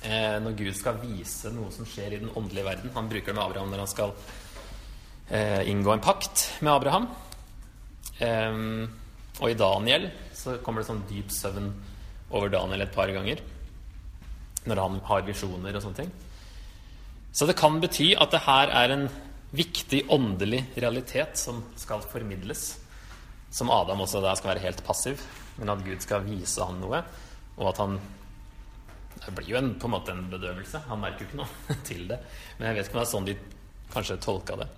eh, 0.09 0.39
når 0.41 0.57
Gud 0.57 0.73
skal 0.79 1.03
vise 1.03 1.53
noe 1.53 1.69
som 1.75 1.85
skjer 1.85 2.17
i 2.17 2.23
den 2.23 2.33
åndelige 2.33 2.65
verden. 2.71 2.95
Han 2.97 3.13
bruker 3.13 3.35
det 3.35 3.37
med 3.37 3.45
Abraham 3.45 3.69
når 3.75 3.85
han 3.85 3.93
skal 3.93 4.17
eh, 5.29 5.69
inngå 5.69 5.93
en 5.93 6.07
pakt 6.09 6.47
med 6.63 6.73
Abraham. 6.79 7.11
Og 9.39 9.53
i 9.53 9.55
Daniel 9.55 10.09
så 10.35 10.57
kommer 10.65 10.81
det 10.81 10.89
sånn 10.89 11.05
dyp 11.07 11.29
søvn 11.31 11.69
over 12.33 12.49
Daniel 12.51 12.89
et 12.89 12.97
par 12.97 13.13
ganger. 13.13 13.45
Når 14.69 14.83
han 14.85 14.99
har 15.09 15.25
visjoner 15.27 15.77
og 15.77 15.85
sånne 15.85 16.03
ting. 16.03 16.13
Så 17.33 17.47
det 17.49 17.57
kan 17.59 17.81
bety 17.81 18.13
at 18.19 18.33
det 18.35 18.45
her 18.47 18.73
er 18.75 18.95
en 18.95 19.09
viktig 19.55 20.05
åndelig 20.13 20.63
realitet 20.77 21.39
som 21.41 21.63
skal 21.79 22.05
formidles. 22.05 22.75
Som 23.51 23.71
Adam 23.73 24.05
også 24.05 24.21
da 24.21 24.35
skal 24.37 24.53
være 24.53 24.65
helt 24.67 24.83
passiv, 24.85 25.23
men 25.57 25.73
at 25.73 25.85
Gud 25.85 26.03
skal 26.05 26.27
vise 26.27 26.65
ham 26.65 26.81
noe. 26.83 27.03
Og 27.59 27.73
at 27.73 27.85
han 27.85 27.99
Det 29.19 29.35
blir 29.35 29.49
jo 29.51 29.57
en, 29.59 29.73
på 29.75 29.89
en 29.89 29.93
måte 29.93 30.13
en 30.15 30.29
bedøvelse. 30.31 30.79
Han 30.89 31.01
merker 31.03 31.25
jo 31.25 31.27
ikke 31.27 31.41
noe 31.41 31.75
til 31.89 32.05
det. 32.09 32.21
Men 32.57 32.69
jeg 32.69 32.77
vet 32.77 32.87
ikke 32.87 32.95
om 32.95 33.01
det 33.01 33.07
er 33.07 33.11
sånn 33.11 33.27
de 33.27 33.35
kanskje 33.93 34.17
tolka 34.23 34.57
det. 34.57 34.69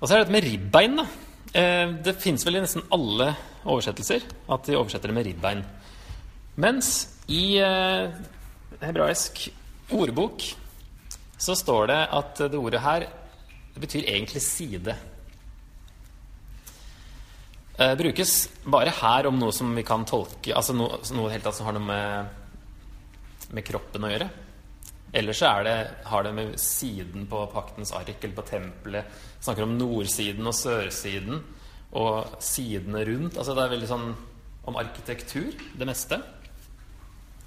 Og 0.00 0.08
så 0.08 0.14
er 0.14 0.18
det 0.18 0.24
dette 0.26 0.34
med 0.34 0.44
ribbein. 0.44 0.96
da. 0.98 1.06
Eh, 1.54 1.94
det 2.04 2.16
fins 2.20 2.44
vel 2.44 2.58
i 2.58 2.64
nesten 2.64 2.84
alle 2.92 3.30
oversettelser 3.64 4.26
at 4.50 4.66
de 4.66 4.76
oversetter 4.76 5.08
det 5.08 5.16
med 5.16 5.28
ribbein. 5.28 5.62
Mens 6.60 6.90
i 7.32 7.58
eh, 7.58 8.10
hebraisk 8.84 9.46
ordbok 9.94 10.44
så 11.40 11.56
står 11.56 11.86
det 11.90 12.00
at 12.18 12.42
det 12.52 12.60
ordet 12.60 12.82
her 12.84 13.06
det 13.74 13.82
betyr 13.82 14.06
egentlig 14.06 14.42
side. 14.42 14.94
eh, 17.78 17.94
brukes 17.98 18.48
bare 18.64 18.92
her 19.00 19.26
om 19.26 19.38
noe 19.38 19.52
som 19.52 19.74
vi 19.74 19.82
kan 19.82 20.04
tolke 20.06 20.54
Altså 20.54 20.76
noe, 20.76 21.00
noe 21.10 21.32
helt 21.32 21.42
annet 21.44 21.58
som 21.58 21.66
har 21.66 21.74
noe 21.74 21.88
med, 21.88 22.28
med 23.50 23.66
kroppen 23.66 24.04
å 24.06 24.12
gjøre. 24.12 24.28
Ellers 25.14 25.38
så 25.38 25.50
det, 25.66 25.74
har 26.04 26.22
det 26.22 26.32
med 26.34 26.54
siden 26.60 27.26
på 27.30 27.46
paktens 27.52 27.92
ark 27.94 28.16
eller 28.20 28.34
på 28.34 28.46
tempelet 28.46 29.18
Snakker 29.40 29.66
om 29.66 29.76
nordsiden 29.78 30.46
og 30.46 30.54
sørsiden 30.54 31.42
og 31.94 32.38
sidene 32.42 33.04
rundt. 33.06 33.36
Altså 33.38 33.54
det 33.54 33.62
er 33.64 33.74
veldig 33.74 33.90
sånn 33.90 34.08
om 34.64 34.78
arkitektur, 34.80 35.52
det 35.78 35.86
meste. 35.86 36.18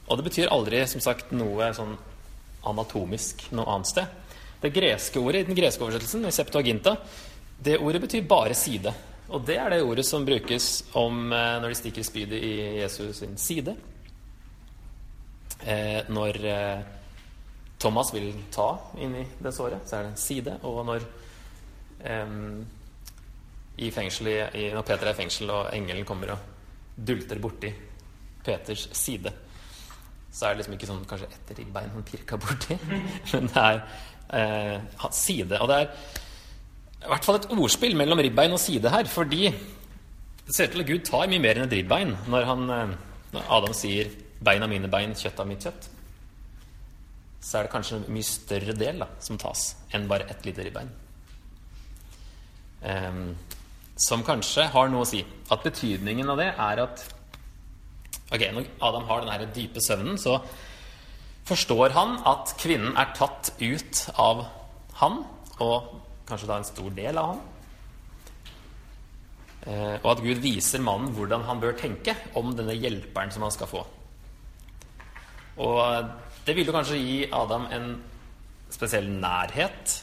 Og 0.07 0.17
det 0.17 0.27
betyr 0.29 0.53
aldri 0.53 0.83
som 0.87 1.03
sagt 1.03 1.33
noe 1.35 1.71
sånn 1.75 1.97
anatomisk 2.67 3.49
noe 3.55 3.67
annet 3.73 3.91
sted. 3.91 4.15
Det 4.61 4.73
greske 4.73 5.21
ordet 5.21 5.43
i 5.43 5.49
den 5.49 5.57
greske 5.57 5.83
oversettelsen, 5.83 6.25
i 6.25 6.33
Septuaginta, 6.33 6.95
det 7.63 7.77
ordet 7.77 8.01
betyr 8.01 8.25
bare 8.29 8.55
side. 8.57 8.93
Og 9.27 9.43
det 9.45 9.57
er 9.59 9.73
det 9.73 9.83
ordet 9.83 10.05
som 10.07 10.25
brukes 10.25 10.67
om 10.97 11.33
eh, 11.35 11.57
når 11.61 11.73
de 11.73 11.79
stikker 11.81 12.05
spydet 12.05 12.39
i 12.39 12.53
Jesus 12.79 13.19
sin 13.19 13.35
side. 13.41 13.75
Eh, 15.67 16.07
når 16.13 16.39
eh, 16.47 16.85
Thomas 17.77 18.13
vil 18.15 18.31
ta 18.53 18.69
inn 19.03 19.17
i 19.19 19.25
det 19.43 19.53
såret, 19.53 19.83
så 19.85 19.97
er 19.97 20.07
det 20.07 20.13
en 20.13 20.21
side. 20.21 20.57
Og 20.69 20.83
når 20.87 21.07
i 23.77 23.87
fengsel, 23.91 24.27
i, 24.29 24.67
når 24.69 24.83
Peter 24.85 25.09
er 25.09 25.15
i 25.15 25.17
fengsel 25.17 25.49
og 25.49 25.71
engelen 25.73 26.05
kommer 26.05 26.35
og 26.35 26.43
dulter 26.93 27.41
borti 27.41 27.71
Peters 28.45 28.85
side, 28.95 29.33
så 30.31 30.45
er 30.45 30.53
det 30.53 30.61
liksom 30.61 30.75
ikke 30.77 30.89
sånn 30.89 31.07
kanskje 31.09 31.29
ett 31.33 31.51
ribbein 31.57 31.91
han 31.93 32.05
pirka 32.05 32.37
borti, 32.41 32.77
men 33.33 33.49
det 33.49 33.63
er 33.63 33.81
eh, 34.37 35.09
side. 35.15 35.59
Og 35.61 35.71
det 35.71 35.81
er 35.81 35.89
i 37.07 37.11
hvert 37.11 37.27
fall 37.27 37.39
et 37.39 37.49
ordspill 37.55 37.97
mellom 37.97 38.21
ribbein 38.21 38.55
og 38.55 38.61
side 38.61 38.91
her, 38.93 39.09
fordi 39.09 39.47
det 39.47 40.55
ser 40.55 40.69
ut 40.69 40.77
til 40.77 40.83
at 40.85 40.89
Gud 40.91 41.05
tar 41.07 41.27
mye 41.31 41.43
mer 41.43 41.59
enn 41.59 41.67
et 41.67 41.77
ribbein 41.79 42.15
når, 42.31 42.47
han, 42.51 42.69
eh, 42.73 42.95
når 43.35 43.51
Adam 43.57 43.75
sier 43.75 44.11
'bein 44.37 44.63
av 44.63 44.69
mine 44.69 44.87
bein, 44.87 45.15
kjøtt 45.17 45.39
av 45.41 45.47
mitt 45.49 45.65
kjøtt'. 45.65 45.89
Så 47.41 47.57
er 47.57 47.65
det 47.65 47.71
kanskje 47.71 47.97
en 47.97 48.13
mye 48.13 48.27
større 48.27 48.73
del 48.77 48.99
da, 49.01 49.07
som 49.19 49.37
tas 49.37 49.75
enn 49.93 50.07
bare 50.07 50.27
ett 50.29 50.45
lite 50.45 50.63
ribbein. 50.65 50.89
Um, 52.81 53.35
som 53.97 54.23
kanskje 54.23 54.67
har 54.69 54.89
noe 54.89 55.05
å 55.05 55.09
si. 55.09 55.23
At 55.49 55.63
betydningen 55.65 56.29
av 56.29 56.37
det 56.37 56.51
er 56.53 56.81
at 56.83 57.05
Ok, 58.31 58.43
Når 58.53 58.65
Adam 58.83 59.03
har 59.07 59.21
den 59.23 59.53
dype 59.55 59.81
søvnen, 59.81 60.17
så 60.17 60.39
forstår 61.47 61.93
han 61.95 62.17
at 62.27 62.55
kvinnen 62.59 62.97
er 62.99 63.13
tatt 63.15 63.53
ut 63.61 64.01
av 64.19 64.43
han, 64.99 65.21
og 65.63 65.93
kanskje 66.27 66.49
da 66.49 66.57
en 66.59 66.67
stor 66.67 66.89
del 66.97 67.17
av 67.17 67.29
han. 67.31 67.45
Eh, 69.67 69.95
og 70.01 70.09
at 70.11 70.23
Gud 70.23 70.43
viser 70.43 70.83
mannen 70.83 71.13
hvordan 71.15 71.45
han 71.47 71.61
bør 71.63 71.75
tenke 71.79 72.15
om 72.39 72.51
denne 72.55 72.75
hjelperen 72.75 73.31
som 73.31 73.47
han 73.47 73.55
skal 73.55 73.71
få. 73.71 73.85
Og 75.63 76.11
det 76.45 76.55
vil 76.55 76.67
jo 76.67 76.75
kanskje 76.75 76.99
gi 76.99 77.17
Adam 77.33 77.65
en 77.73 77.89
spesiell 78.71 79.07
nærhet 79.09 79.97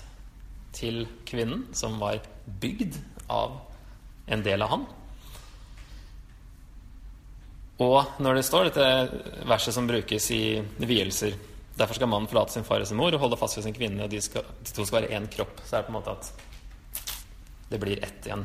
til 0.74 1.04
kvinnen, 1.28 1.68
som 1.76 2.00
var 2.00 2.24
bygd 2.60 2.96
av 3.30 3.60
en 4.32 4.42
del 4.44 4.64
av 4.64 4.72
han. 4.72 4.86
Og 7.82 8.20
når 8.22 8.38
det 8.38 8.46
står 8.46 8.68
dette 8.68 9.44
verset 9.50 9.74
som 9.74 9.88
brukes 9.88 10.30
i 10.30 10.44
vielser 10.78 11.34
Derfor 11.74 11.98
skal 11.98 12.06
mannen 12.06 12.30
forlate 12.30 12.54
sin 12.54 12.66
far 12.66 12.84
og 12.84 12.86
sin 12.86 12.98
mor 13.00 13.14
og 13.16 13.18
holde 13.18 13.38
fast 13.40 13.58
ved 13.58 13.64
sin 13.66 13.74
kvinne, 13.74 14.04
og 14.04 14.10
de, 14.12 14.20
skal, 14.22 14.44
de 14.62 14.70
to 14.70 14.84
skal 14.86 15.00
være 15.00 15.16
én 15.16 15.24
kropp. 15.26 15.58
Så 15.66 15.74
er 15.74 15.82
det 15.82 15.88
på 15.88 15.90
en 15.90 15.96
måte 15.96 16.12
at 16.14 16.28
det 17.72 17.80
blir 17.82 17.98
ett 17.98 18.28
igjen. 18.28 18.44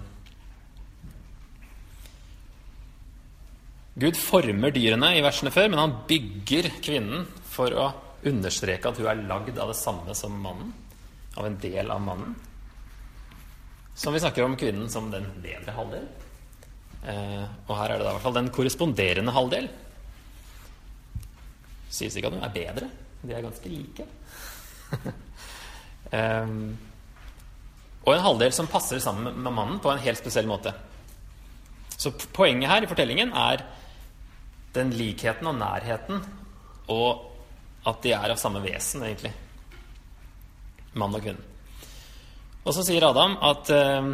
Gud 4.01 4.17
former 4.17 4.73
dyrene 4.73 5.11
i 5.13 5.21
versene 5.21 5.53
før, 5.53 5.69
men 5.69 5.81
han 5.81 5.97
bygger 6.09 6.71
kvinnen 6.81 7.27
for 7.51 7.75
å 7.77 7.89
understreke 8.29 8.89
at 8.89 8.97
hun 8.97 9.11
er 9.11 9.21
lagd 9.29 9.61
av 9.61 9.69
det 9.69 9.77
samme 9.77 10.15
som 10.17 10.33
mannen. 10.41 10.73
Av 11.37 11.45
en 11.45 11.59
del 11.61 11.93
av 11.93 12.01
mannen. 12.01 12.33
Som 13.93 14.15
vi 14.15 14.23
snakker 14.23 14.47
om 14.47 14.57
kvinnen 14.57 14.89
som 14.89 15.11
den 15.13 15.29
bedre 15.43 15.75
halvdel. 15.77 16.09
Eh, 16.99 17.45
og 17.67 17.77
her 17.77 17.93
er 17.93 17.99
det 17.99 18.05
da 18.05 18.11
i 18.11 18.15
hvert 18.17 18.25
fall 18.25 18.35
den 18.35 18.51
korresponderende 18.53 19.33
halvdel. 19.35 19.69
Sies 21.89 22.15
ikke 22.15 22.31
at 22.31 22.35
de 22.35 22.43
er 22.43 22.75
bedre. 22.75 22.89
De 23.21 23.33
er 23.35 23.43
ganske 23.43 23.71
like. 23.71 24.05
um, 26.13 26.77
og 28.05 28.13
en 28.13 28.25
halvdel 28.25 28.53
som 28.55 28.69
passer 28.71 29.01
sammen 29.03 29.33
med 29.35 29.53
mannen 29.53 29.81
på 29.83 29.91
en 29.91 30.03
helt 30.03 30.19
spesiell 30.19 30.47
måte. 30.49 30.73
Så 31.99 32.13
poenget 32.33 32.71
her 32.71 32.83
i 32.83 32.89
fortellingen 32.89 33.33
er 33.35 33.65
den 34.75 34.93
likheten 34.95 35.49
og 35.49 35.57
nærheten, 35.59 36.21
og 36.93 37.25
at 37.89 38.03
de 38.03 38.13
er 38.15 38.31
av 38.31 38.39
samme 38.39 38.61
vesen, 38.63 39.03
egentlig. 39.03 39.33
Mann 40.99 41.15
og 41.15 41.23
kvinne. 41.23 41.43
Og 42.63 42.75
så 42.75 42.83
sier 42.85 43.03
Adam 43.07 43.35
at 43.45 43.71
uh, 43.73 44.13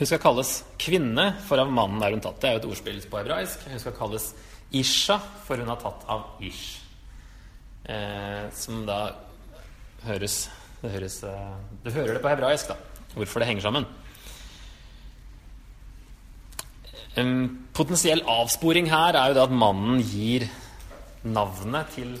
hun 0.00 0.08
skal 0.08 0.20
kalles 0.22 0.50
kvinne, 0.80 1.26
for 1.44 1.60
av 1.60 1.68
mannen 1.68 2.00
er 2.00 2.14
hun 2.14 2.22
tatt. 2.24 2.38
Det 2.40 2.48
er 2.48 2.54
jo 2.54 2.60
et 2.62 2.68
ordspill 2.70 3.02
på 3.04 3.18
hebraisk. 3.20 3.66
Hun 3.68 3.82
skal 3.82 3.92
kalles 3.98 4.30
Isha, 4.72 5.18
for 5.44 5.60
hun 5.60 5.68
er 5.68 5.82
tatt 5.82 6.06
av 6.08 6.40
Ish. 6.40 6.78
Eh, 7.84 8.46
som 8.56 8.86
da 8.88 9.10
høres 10.06 10.46
det, 10.80 10.88
høres 10.94 11.18
eh, 11.28 11.52
du 11.84 11.90
hører 11.92 12.16
det 12.16 12.24
på 12.24 12.32
hebraisk, 12.32 12.72
da. 12.72 13.04
Hvorfor 13.12 13.44
det 13.44 13.50
henger 13.50 13.66
sammen. 13.66 13.88
En 17.20 17.36
potensiell 17.76 18.24
avsporing 18.24 18.88
her 18.88 19.20
er 19.20 19.28
jo 19.28 19.36
det 19.36 19.46
at 19.50 19.56
mannen 19.66 20.00
gir 20.00 20.48
navnet 21.28 21.92
til 21.92 22.16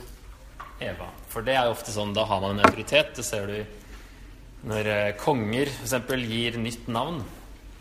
Eva. 0.84 1.08
For 1.32 1.48
det 1.48 1.56
er 1.56 1.64
jo 1.64 1.78
ofte 1.78 1.96
sånn, 1.96 2.12
da 2.12 2.28
har 2.28 2.44
man 2.44 2.58
en 2.58 2.68
autoritet. 2.68 3.16
Det 3.16 3.24
ser 3.24 3.48
du 3.48 4.68
når 4.68 4.94
eh, 4.98 5.12
konger 5.16 5.72
f.eks. 5.80 6.18
gir 6.28 6.60
nytt 6.60 6.92
navn 6.92 7.22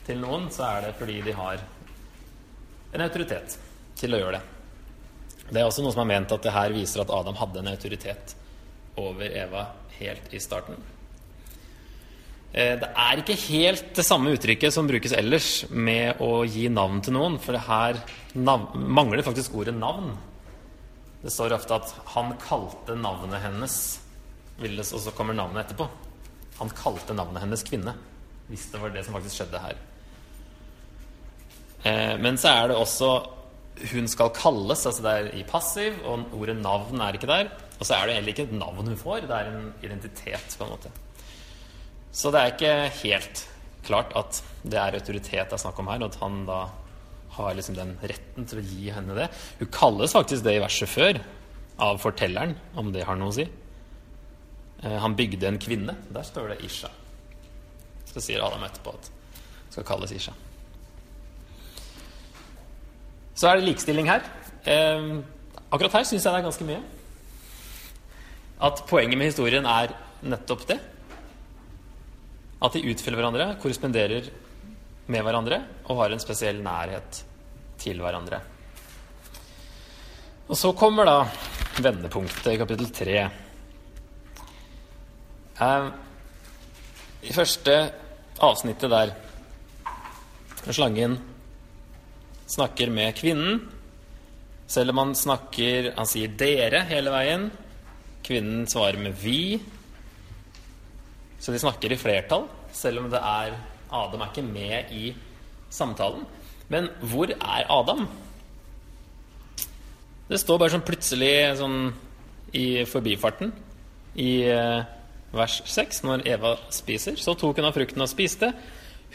til 0.07 0.21
noen, 0.21 0.47
så 0.53 0.65
er 0.67 0.87
det 0.87 0.95
fordi 0.99 1.19
de 1.25 1.35
har 1.37 1.61
en 2.93 3.05
autoritet 3.05 3.57
til 3.99 4.15
å 4.15 4.21
gjøre 4.21 4.39
det. 4.39 4.45
Det 5.49 5.61
er 5.61 5.65
også 5.65 5.81
noe 5.81 5.93
som 5.93 6.03
har 6.03 6.11
ment 6.11 6.31
at 6.33 6.45
det 6.45 6.53
her 6.53 6.73
viser 6.75 7.01
at 7.01 7.11
Adam 7.13 7.37
hadde 7.39 7.61
en 7.61 7.71
autoritet 7.71 8.35
over 8.99 9.25
Eva 9.25 9.65
helt 9.97 10.33
i 10.33 10.41
starten. 10.41 10.77
Eh, 12.49 12.75
det 12.81 12.89
er 12.89 13.21
ikke 13.21 13.37
helt 13.47 13.91
det 13.97 14.05
samme 14.05 14.33
uttrykket 14.33 14.73
som 14.73 14.89
brukes 14.89 15.13
ellers 15.17 15.49
med 15.69 16.21
å 16.25 16.43
gi 16.49 16.65
navn 16.73 17.01
til 17.05 17.17
noen, 17.17 17.37
for 17.41 17.57
det 17.57 17.65
her 17.67 18.01
mangler 18.73 19.25
faktisk 19.25 19.57
ordet 19.57 19.75
navn. 19.77 20.15
Det 21.21 21.33
står 21.33 21.53
ofte 21.53 21.75
at 21.75 21.93
'han 22.15 22.37
kalte 22.37 22.95
navnet 22.95 23.41
hennes', 23.43 23.99
og 24.59 25.01
så 25.01 25.11
kommer 25.11 25.33
navnet 25.33 25.65
etterpå. 25.65 25.87
Han 26.59 26.69
kalte 26.69 27.13
navnet 27.13 27.41
hennes 27.41 27.63
kvinne, 27.63 27.93
hvis 28.49 28.71
det 28.71 28.81
var 28.81 28.89
det 28.89 29.05
som 29.05 29.13
faktisk 29.13 29.35
skjedde 29.35 29.59
her. 29.59 29.75
Eh, 31.83 32.15
men 32.19 32.37
så 32.37 32.51
er 32.51 32.67
det 32.67 32.77
også 32.77 33.11
'hun 33.91 34.07
skal 34.07 34.29
kalles', 34.29 34.85
altså 34.85 35.01
det 35.01 35.11
er 35.11 35.37
i 35.39 35.43
passiv, 35.43 35.93
og 36.03 36.25
ordet 36.33 36.57
'navn' 36.57 37.01
er 37.01 37.13
ikke 37.13 37.27
der. 37.27 37.49
Og 37.79 37.85
så 37.85 37.95
er 37.95 38.05
det 38.05 38.15
heller 38.15 38.33
ikke 38.33 38.43
et 38.43 38.51
navn 38.51 38.87
hun 38.87 38.97
får, 38.97 39.21
det 39.21 39.31
er 39.31 39.47
en 39.47 39.73
identitet, 39.83 40.55
på 40.57 40.63
en 40.65 40.71
måte. 40.71 40.91
Så 42.11 42.31
det 42.31 42.39
er 42.41 42.51
ikke 42.51 42.89
helt 43.03 43.47
klart 43.85 44.11
at 44.15 44.43
det 44.63 44.73
er 44.73 44.97
autoritet 44.97 45.49
det 45.49 45.53
er 45.53 45.57
snakk 45.57 45.79
om 45.79 45.87
her, 45.87 46.03
og 46.03 46.11
at 46.11 46.19
han 46.19 46.45
da 46.45 46.67
har 47.37 47.55
liksom 47.55 47.75
den 47.75 47.97
retten 48.01 48.45
til 48.45 48.59
å 48.59 48.65
gi 48.65 48.89
henne 48.91 49.15
det. 49.15 49.29
Hun 49.59 49.71
kalles 49.71 50.15
faktisk 50.17 50.43
det 50.43 50.57
i 50.57 50.63
verset 50.63 50.89
før 50.89 51.21
av 51.79 52.01
fortelleren, 52.01 52.57
om 52.75 52.91
det 52.91 53.05
har 53.07 53.15
noe 53.15 53.31
å 53.31 53.37
si. 53.37 53.47
Eh, 54.83 54.97
han 54.99 55.15
bygde 55.15 55.47
en 55.47 55.61
kvinne. 55.61 55.95
Der 56.09 56.23
står 56.23 56.49
det 56.49 56.65
Isha. 56.65 56.89
Så 58.09 58.19
sier 58.19 58.43
Adam 58.43 58.65
etterpå 58.67 58.95
at 58.97 59.07
det 59.07 59.77
skal 59.77 59.87
kalles 59.87 60.11
Isha. 60.11 60.33
Så 63.39 63.47
er 63.47 63.59
det 63.59 63.69
likestilling 63.69 64.09
her. 64.09 64.25
Eh, 64.67 65.05
akkurat 65.71 65.93
her 65.99 66.07
syns 66.07 66.25
jeg 66.25 66.33
det 66.33 66.39
er 66.41 66.47
ganske 66.49 66.65
mye. 66.67 66.81
At 68.67 68.81
poenget 68.89 69.15
med 69.15 69.31
historien 69.31 69.63
er 69.63 69.93
nettopp 70.27 70.65
det. 70.67 70.75
At 72.59 72.75
de 72.75 72.83
utfyller 72.91 73.21
hverandre, 73.21 73.53
korresponderer 73.63 74.27
med 75.07 75.23
hverandre 75.23 75.61
og 75.85 76.01
har 76.01 76.11
en 76.11 76.19
spesiell 76.19 76.59
nærhet 76.65 77.21
til 77.79 78.03
hverandre. 78.03 78.41
Og 80.49 80.59
så 80.59 80.73
kommer 80.75 81.07
da 81.07 81.17
vendepunktet 81.79 82.51
i 82.51 82.59
kapittel 82.59 82.91
tre. 82.91 83.17
Eh, 85.63 85.89
I 87.23 87.39
første 87.39 87.79
avsnittet 88.43 88.91
der 88.91 89.15
slangen 90.75 91.15
snakker 92.49 92.91
med 92.93 93.15
kvinnen. 93.17 93.61
Selv 94.69 94.93
om 94.93 95.01
han 95.01 95.15
snakker 95.15 95.93
Han 95.97 96.05
sier 96.05 96.29
'dere' 96.29 96.85
hele 96.89 97.11
veien. 97.13 97.51
Kvinnen 98.23 98.67
svarer 98.67 98.97
med 98.97 99.13
'vi'. 99.13 99.59
Så 101.39 101.51
de 101.51 101.59
snakker 101.59 101.91
i 101.91 101.97
flertall, 101.97 102.47
selv 102.73 102.99
om 102.99 103.09
det 103.09 103.19
er 103.19 103.55
Adam 103.91 104.21
er 104.21 104.29
ikke 104.29 104.43
med 104.43 104.91
i 104.91 105.15
samtalen. 105.69 106.25
Men 106.67 106.89
hvor 107.01 107.31
er 107.31 107.65
Adam? 107.69 108.07
Det 110.29 110.39
står 110.39 110.59
bare 110.59 110.69
sånn 110.69 110.85
plutselig 110.85 111.57
sånn 111.57 111.93
i 112.53 112.85
forbifarten 112.85 113.53
i 114.15 114.43
eh, 114.45 114.83
vers 115.33 115.61
6, 115.65 116.03
når 116.05 116.27
Eva 116.27 116.55
spiser. 116.69 117.17
Så 117.17 117.33
tok 117.33 117.57
hun 117.57 117.65
av 117.65 117.73
frukten 117.73 118.01
og 118.01 118.11
spiste. 118.11 118.51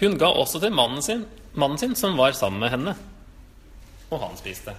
Hun 0.00 0.18
ga 0.18 0.32
også 0.32 0.58
til 0.62 0.74
mannen 0.74 1.02
sin, 1.02 1.24
mannen 1.54 1.78
sin 1.78 1.94
som 1.94 2.16
var 2.18 2.34
sammen 2.34 2.64
med 2.64 2.74
henne. 2.74 2.96
Og 4.10 4.20
han 4.20 4.36
spiste. 4.38 4.74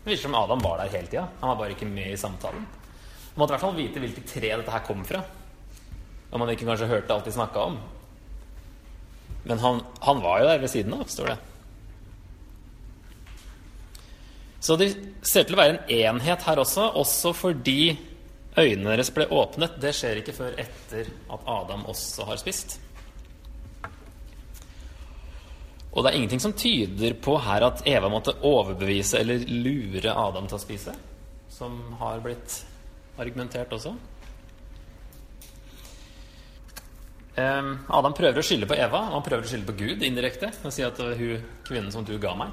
Det 0.00 0.10
virker 0.10 0.22
som 0.22 0.34
Adam 0.34 0.62
var 0.64 0.80
der 0.80 0.92
hele 0.94 1.10
tida. 1.10 1.28
Han 1.40 1.52
var 1.52 1.60
bare 1.60 1.76
ikke 1.76 1.88
med 1.88 2.12
i 2.12 2.18
samtalen. 2.20 2.66
Man 3.34 3.42
måtte 3.42 3.52
i 3.52 3.56
hvert 3.56 3.66
fall 3.66 3.78
vite 3.78 4.02
hvilket 4.02 4.26
tre 4.26 4.50
dette 4.56 4.74
her 4.74 4.84
kom 4.86 5.04
fra. 5.06 5.22
Om 6.30 6.42
man 6.42 6.50
ikke 6.52 6.66
kanskje 6.66 6.90
hørte 6.90 7.14
alt 7.14 7.28
de 7.28 7.34
snakka 7.34 7.68
om. 7.70 7.78
Men 9.44 9.58
han, 9.58 9.80
han 10.00 10.20
var 10.22 10.40
jo 10.40 10.50
der 10.50 10.62
ved 10.62 10.72
siden 10.72 10.94
av, 10.96 11.06
står 11.08 11.32
det. 11.32 11.38
Så 14.60 14.76
det 14.76 14.90
ser 15.24 15.46
til 15.48 15.56
å 15.56 15.60
være 15.60 15.76
en 15.78 15.92
enhet 16.16 16.44
her 16.44 16.60
også, 16.60 16.90
også 17.00 17.32
fordi 17.36 17.94
øynene 18.58 18.92
deres 18.92 19.12
ble 19.14 19.24
åpnet. 19.32 19.78
Det 19.80 19.94
skjer 19.96 20.20
ikke 20.20 20.36
før 20.36 20.58
etter 20.60 21.08
at 21.32 21.46
Adam 21.48 21.86
også 21.88 22.28
har 22.28 22.40
spist. 22.40 22.76
Og 25.90 26.04
det 26.04 26.10
er 26.10 26.18
ingenting 26.20 26.42
som 26.42 26.54
tyder 26.54 27.16
på 27.18 27.34
her 27.42 27.66
at 27.66 27.82
Eva 27.88 28.10
måtte 28.12 28.36
overbevise 28.46 29.18
eller 29.18 29.42
lure 29.50 30.14
Adam 30.14 30.46
til 30.46 30.58
å 30.58 30.62
spise, 30.62 30.94
som 31.50 31.80
har 31.98 32.22
blitt 32.22 32.60
argumentert 33.20 33.74
også. 33.74 33.96
Adam 37.40 38.14
prøver 38.16 38.40
å 38.40 38.44
skylde 38.44 38.68
på 38.68 38.76
Eva, 38.76 39.04
og 39.08 39.16
han 39.18 39.24
prøver 39.24 39.46
å 39.46 39.50
skylde 39.50 39.70
på 39.70 39.78
Gud 39.78 40.02
indirekte. 40.06 40.50
Han 40.62 40.74
sier 40.74 40.90
at 40.90 40.98
det 40.98 41.06
var 41.06 41.20
hun 41.20 41.44
kvinnen 41.66 41.92
som 41.94 42.06
du 42.06 42.16
ga 42.20 42.34
meg, 42.38 42.52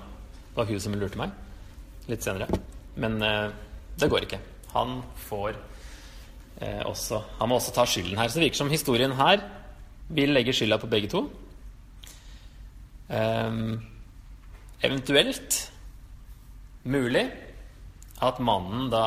det 0.52 0.60
var 0.62 0.70
hun 0.70 0.84
som 0.84 0.96
lurte 0.98 1.20
meg 1.20 1.34
litt 2.08 2.24
senere. 2.24 2.48
Men 2.98 3.18
eh, 3.22 3.50
det 4.00 4.10
går 4.10 4.28
ikke. 4.28 4.40
Han 4.74 5.02
får 5.28 5.58
eh, 6.62 6.84
også 6.88 7.20
Han 7.40 7.50
må 7.50 7.58
også 7.60 7.74
ta 7.76 7.86
skylden 7.90 8.18
her. 8.20 8.30
Så 8.30 8.40
det 8.40 8.48
virker 8.48 8.62
som 8.62 8.72
historien 8.72 9.16
her 9.18 9.44
vil 10.08 10.32
legge 10.34 10.56
skylda 10.56 10.80
på 10.82 10.90
begge 10.92 11.12
to. 11.12 11.26
Um, 13.08 13.80
eventuelt 14.84 15.60
mulig 16.84 17.26
at 18.24 18.40
mannen 18.44 18.90
da 18.92 19.06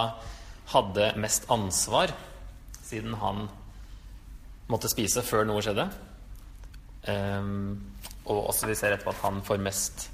hadde 0.71 1.11
mest 1.21 1.49
ansvar, 1.51 2.13
siden 2.81 3.17
han 3.21 3.49
måtte 4.71 4.91
spise 4.91 5.25
før 5.27 5.45
noe 5.49 5.63
skjedde. 5.65 5.89
Um, 7.11 7.81
og 8.29 8.51
også 8.53 8.71
vi 8.71 8.79
ser 8.79 8.95
etterpå 8.95 9.13
at 9.15 9.25
han 9.25 9.43
får 9.45 9.63
mest 9.65 10.09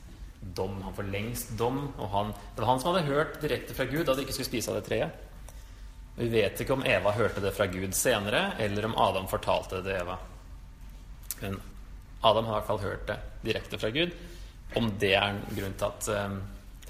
dom. 0.57 0.81
Han 0.83 0.95
får 0.97 1.09
lengst 1.13 1.55
dom. 1.59 1.83
Og 1.99 2.11
han, 2.13 2.33
det 2.55 2.63
var 2.63 2.73
han 2.73 2.83
som 2.83 2.93
hadde 2.95 3.11
hørt 3.11 3.41
direkte 3.43 3.77
fra 3.77 3.89
Gud 3.91 4.09
at 4.09 4.17
de 4.17 4.25
ikke 4.25 4.37
skulle 4.37 4.51
spise 4.51 4.73
av 4.73 4.81
det 4.81 4.87
treet. 4.89 5.23
Vi 6.17 6.31
vet 6.33 6.61
ikke 6.63 6.79
om 6.79 6.85
Eva 6.89 7.13
hørte 7.13 7.43
det 7.45 7.53
fra 7.53 7.67
Gud 7.69 7.93
senere, 7.97 8.55
eller 8.63 8.87
om 8.89 8.95
Adam 8.97 9.27
fortalte 9.29 9.83
det 9.83 9.91
til 9.91 9.99
Eva. 10.01 10.17
Men 11.43 11.59
Adam 12.27 12.49
har 12.49 12.57
i 12.57 12.59
hvert 12.61 12.71
fall 12.73 12.85
hørt 12.85 13.07
det 13.11 13.19
direkte 13.47 13.79
fra 13.81 13.93
Gud. 13.95 14.15
Om 14.77 14.91
det 15.01 15.13
er 15.15 15.29
en 15.31 15.45
grunn 15.55 15.77
til 15.79 15.89
at 15.89 16.09
um, 16.27 16.41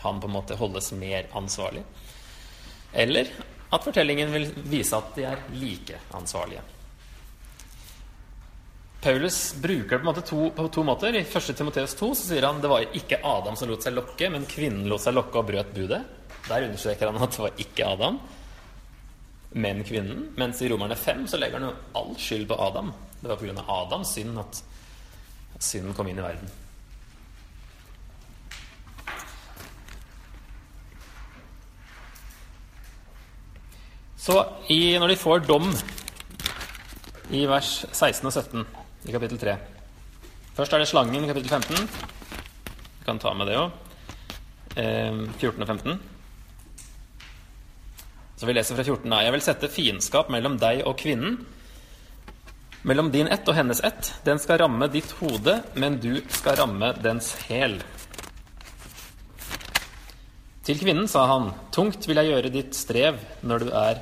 han 0.00 0.22
på 0.22 0.30
en 0.30 0.36
måte 0.36 0.56
holdes 0.58 0.92
mer 0.96 1.28
ansvarlig. 1.36 1.82
Eller 2.96 3.28
at 3.70 3.84
fortellingen 3.84 4.32
vil 4.32 4.48
vise 4.70 4.96
at 4.96 5.12
de 5.16 5.26
er 5.28 5.44
like 5.58 6.00
ansvarlige. 6.16 6.62
Paulus 9.06 9.54
bruker 9.62 9.98
det 9.98 10.04
på, 10.04 10.20
to, 10.26 10.50
på 10.50 10.68
to 10.72 10.82
måter. 10.82 11.14
I 11.14 11.22
1. 11.22 11.50
Timoteus 11.56 11.94
2 11.94 12.08
så 12.14 12.28
sier 12.30 12.46
han 12.46 12.62
det 12.62 12.70
var 12.70 12.86
ikke 12.96 13.20
Adam 13.22 13.58
som 13.58 13.70
lot 13.70 13.84
seg 13.84 13.94
lokke, 13.94 14.30
men 14.32 14.48
kvinnen 14.50 14.88
lot 14.90 15.04
seg 15.04 15.14
lokke 15.14 15.38
og 15.42 15.50
brøt 15.50 15.74
budet. 15.76 16.00
Der 16.48 16.66
understreker 16.66 17.10
han 17.10 17.22
at 17.22 17.36
det 17.36 17.44
var 17.44 17.60
ikke 17.62 17.86
Adam, 17.86 18.18
men 19.62 19.84
kvinnen. 19.86 20.30
Mens 20.38 20.62
i 20.62 20.70
Romerne 20.72 20.96
5 20.98 21.26
så 21.30 21.38
legger 21.38 21.60
han 21.60 21.68
jo 21.68 22.00
all 22.00 22.16
skyld 22.18 22.48
på 22.50 22.58
Adam. 22.66 22.90
Det 23.20 23.30
var 23.30 23.38
pga. 23.40 23.66
Adams 23.76 24.14
synd 24.16 24.40
at 24.42 24.62
synden 25.62 25.94
kom 25.96 26.08
inn 26.10 26.18
i 26.20 26.24
verden. 26.24 26.50
Så 34.26 34.40
i, 34.74 34.98
når 34.98 35.12
de 35.12 35.20
får 35.20 35.44
dom 35.46 35.68
i 37.30 37.44
vers 37.46 37.84
16 37.92 38.26
og 38.26 38.32
17 38.32 38.64
i 39.06 39.14
kapittel 39.14 39.38
3. 39.38 39.54
Først 40.56 40.74
er 40.74 40.82
det 40.82 40.88
slangen 40.90 41.22
i 41.22 41.30
kapittel 41.30 41.52
15. 41.52 41.86
Vi 41.86 43.06
kan 43.06 43.20
ta 43.22 43.32
med 43.38 43.46
det 43.46 43.58
òg. 43.60 43.70
Eh, 44.76 45.22
14 45.38 45.62
og 45.62 45.68
15. 45.68 46.00
Så 48.36 48.48
vi 48.48 48.52
leser 48.56 48.76
fra 48.76 48.84
14 48.84 49.10
da. 49.14 49.22
Jeg 49.24 49.32
vil 49.36 49.44
sette 49.44 49.70
fiendskap 49.72 50.28
mellom 50.32 50.58
deg 50.60 50.82
og 50.84 50.98
kvinnen, 51.00 51.38
mellom 52.86 53.10
din 53.10 53.26
ett 53.26 53.48
og 53.48 53.56
hennes 53.58 53.82
ett. 53.84 54.12
Den 54.24 54.38
skal 54.38 54.60
ramme 54.62 54.86
ditt 54.88 55.10
hode, 55.18 55.58
men 55.74 55.98
du 55.98 56.20
skal 56.30 56.56
ramme 56.60 56.92
dens 57.02 57.32
hæl. 57.48 57.80
Til 60.66 60.78
kvinnen 60.78 61.08
sa 61.10 61.24
han, 61.30 61.50
tungt 61.74 62.06
vil 62.06 62.18
jeg 62.20 62.30
gjøre 62.30 62.52
ditt 62.54 62.78
strev 62.78 63.18
når 63.46 63.64
du 63.64 63.72
er 63.74 64.00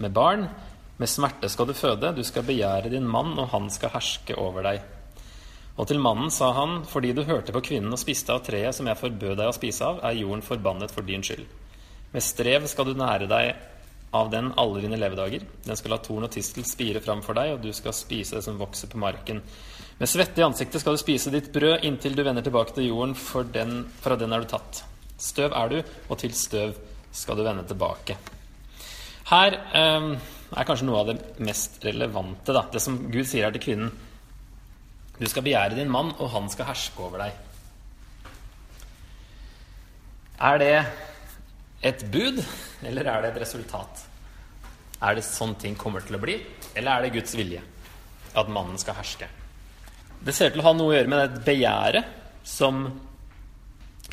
med 0.00 0.16
barn. 0.16 0.48
Med 0.96 1.12
smerte 1.12 1.48
skal 1.52 1.68
du 1.68 1.76
føde, 1.76 2.14
du 2.16 2.24
skal 2.24 2.44
begjære 2.48 2.92
din 2.92 3.04
mann, 3.08 3.34
og 3.36 3.50
han 3.52 3.68
skal 3.72 3.92
herske 3.92 4.36
over 4.40 4.64
deg. 4.64 4.80
Og 5.76 5.88
til 5.88 6.00
mannen 6.00 6.32
sa 6.32 6.54
han, 6.56 6.78
fordi 6.88 7.12
du 7.12 7.24
hørte 7.28 7.52
på 7.52 7.64
kvinnen 7.68 7.92
og 7.92 8.00
spiste 8.00 8.32
av 8.32 8.44
treet 8.44 8.76
som 8.76 8.88
jeg 8.88 8.96
forbød 8.96 9.36
deg 9.36 9.50
å 9.50 9.56
spise 9.56 9.84
av, 9.84 10.00
er 10.04 10.16
jorden 10.22 10.44
forbannet 10.44 10.92
for 10.92 11.04
din 11.04 11.24
skyld. 11.24 11.44
Med 12.16 12.24
strev 12.24 12.64
skal 12.68 12.88
du 12.88 12.96
nære 12.96 13.28
deg 13.28 13.75
av 14.14 14.30
den 14.30 14.52
alle 14.56 14.80
dine 14.84 14.98
levedager. 15.00 15.42
Den 15.64 15.78
skal 15.78 15.94
la 15.94 15.98
torn 16.02 16.26
og 16.26 16.32
tistel 16.32 16.66
spire 16.66 17.02
fram 17.04 17.22
for 17.24 17.36
deg, 17.36 17.54
og 17.54 17.64
du 17.64 17.72
skal 17.74 17.94
spise 17.96 18.38
det 18.38 18.44
som 18.46 18.60
vokser 18.60 18.90
på 18.92 19.00
marken. 19.02 19.42
Med 19.98 20.10
svette 20.10 20.40
i 20.40 20.44
ansiktet 20.46 20.82
skal 20.82 20.96
du 20.96 21.00
spise 21.00 21.32
ditt 21.32 21.50
brød 21.52 21.84
inntil 21.88 22.16
du 22.16 22.22
vender 22.24 22.44
tilbake 22.44 22.76
til 22.76 22.88
jorden, 22.90 23.14
for 23.18 23.48
den, 23.48 23.82
fra 24.02 24.16
den 24.20 24.32
er 24.32 24.44
du 24.44 24.50
tatt. 24.50 24.82
Støv 25.18 25.54
er 25.56 25.72
du, 25.72 25.78
og 26.08 26.18
til 26.20 26.34
støv 26.36 26.76
skal 27.16 27.38
du 27.38 27.44
vende 27.46 27.64
tilbake. 27.68 28.18
Her 29.26 29.56
eh, 29.74 30.10
er 30.52 30.68
kanskje 30.68 30.86
noe 30.86 31.00
av 31.02 31.10
det 31.10 31.42
mest 31.42 31.80
relevante. 31.84 32.52
Da. 32.54 32.66
Det 32.72 32.82
som 32.82 32.98
Gud 33.10 33.24
sier 33.26 33.48
her 33.48 33.56
til 33.56 33.64
kvinnen. 33.64 33.90
Du 35.16 35.24
skal 35.26 35.44
begjære 35.46 35.78
din 35.78 35.90
mann, 35.90 36.12
og 36.20 36.30
han 36.34 36.48
skal 36.52 36.68
herske 36.68 37.02
over 37.02 37.24
deg. 37.24 37.42
Er 40.36 40.58
det 40.60 40.74
et 41.86 42.04
bud, 42.12 42.42
eller 42.82 43.08
er 43.08 43.22
det 43.22 43.32
et 43.32 43.42
resultat? 43.44 44.04
Er 45.06 45.16
det 45.16 45.26
sånn 45.26 45.54
ting 45.60 45.76
kommer 45.78 46.04
til 46.04 46.18
å 46.18 46.22
bli, 46.22 46.38
eller 46.74 46.92
er 46.92 47.06
det 47.06 47.16
Guds 47.18 47.36
vilje 47.38 47.62
at 48.36 48.52
mannen 48.52 48.78
skal 48.80 48.96
herske? 48.98 49.28
Det 50.26 50.34
ser 50.34 50.50
til 50.52 50.62
å 50.62 50.68
ha 50.68 50.72
noe 50.76 50.90
å 50.90 50.96
gjøre 50.96 51.12
med 51.12 51.22
det 51.22 51.44
begjæret 51.46 52.16
som 52.46 52.88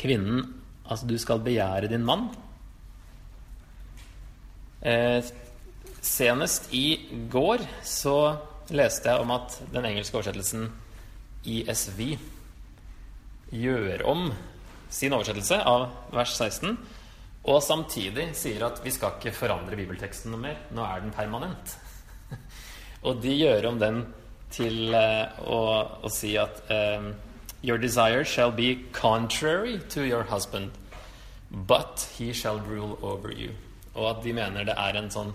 kvinnen 0.00 0.60
Altså, 0.84 1.06
du 1.08 1.14
skal 1.16 1.40
begjære 1.40 1.88
din 1.88 2.02
mann. 2.04 2.26
Eh, 4.84 5.24
Senest 6.04 6.66
i 6.76 6.98
går 7.32 7.62
så 7.88 8.36
leste 8.68 9.08
jeg 9.08 9.22
om 9.24 9.30
at 9.32 9.54
den 9.72 9.86
engelske 9.88 10.18
oversettelsen 10.18 10.66
ISV 11.48 12.02
gjør 13.48 14.04
om 14.12 14.26
sin 14.92 15.16
oversettelse 15.16 15.62
av 15.64 15.86
vers 16.12 16.34
16, 16.36 16.76
og 17.44 17.60
samtidig 17.60 18.30
sier 18.38 18.64
at 18.64 18.80
vi 18.84 18.92
skal 18.94 19.18
ikke 19.18 19.34
forandre 19.36 19.76
bibelteksten 19.76 20.32
noe 20.32 20.40
mer. 20.40 20.60
Nå 20.72 20.84
er 20.84 21.02
den 21.04 21.12
permanent. 21.12 21.74
og 23.06 23.20
de 23.20 23.34
gjør 23.36 23.68
om 23.68 23.80
den 23.82 24.00
til 24.54 24.94
uh, 24.94 25.34
å, 25.44 25.60
å, 26.06 26.12
si 26.12 26.34
at 26.40 26.62
um, 26.70 27.12
Your 27.64 27.80
desire 27.80 28.24
shall 28.28 28.52
be 28.52 28.84
contrary 28.92 29.78
to 29.88 30.04
your 30.04 30.22
husband, 30.28 30.70
but 31.50 32.06
he 32.18 32.32
shall 32.32 32.60
rule 32.60 32.98
over 33.00 33.32
you. 33.32 33.52
Og 33.94 34.10
at 34.10 34.24
de 34.24 34.34
mener 34.36 34.68
det 34.68 34.76
er 34.76 34.98
en 35.00 35.10
sånn 35.12 35.32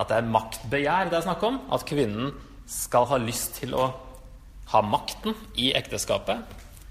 at 0.00 0.08
det 0.08 0.18
er 0.18 0.28
maktbegjær 0.34 1.10
det 1.12 1.18
er 1.20 1.26
snakk 1.26 1.44
om. 1.48 1.60
At 1.72 1.84
kvinnen 1.88 2.32
skal 2.68 3.08
ha 3.12 3.20
lyst 3.20 3.58
til 3.60 3.76
å 3.76 3.90
ha 4.72 4.82
makten 4.84 5.36
i 5.60 5.72
ekteskapet. 5.76 6.44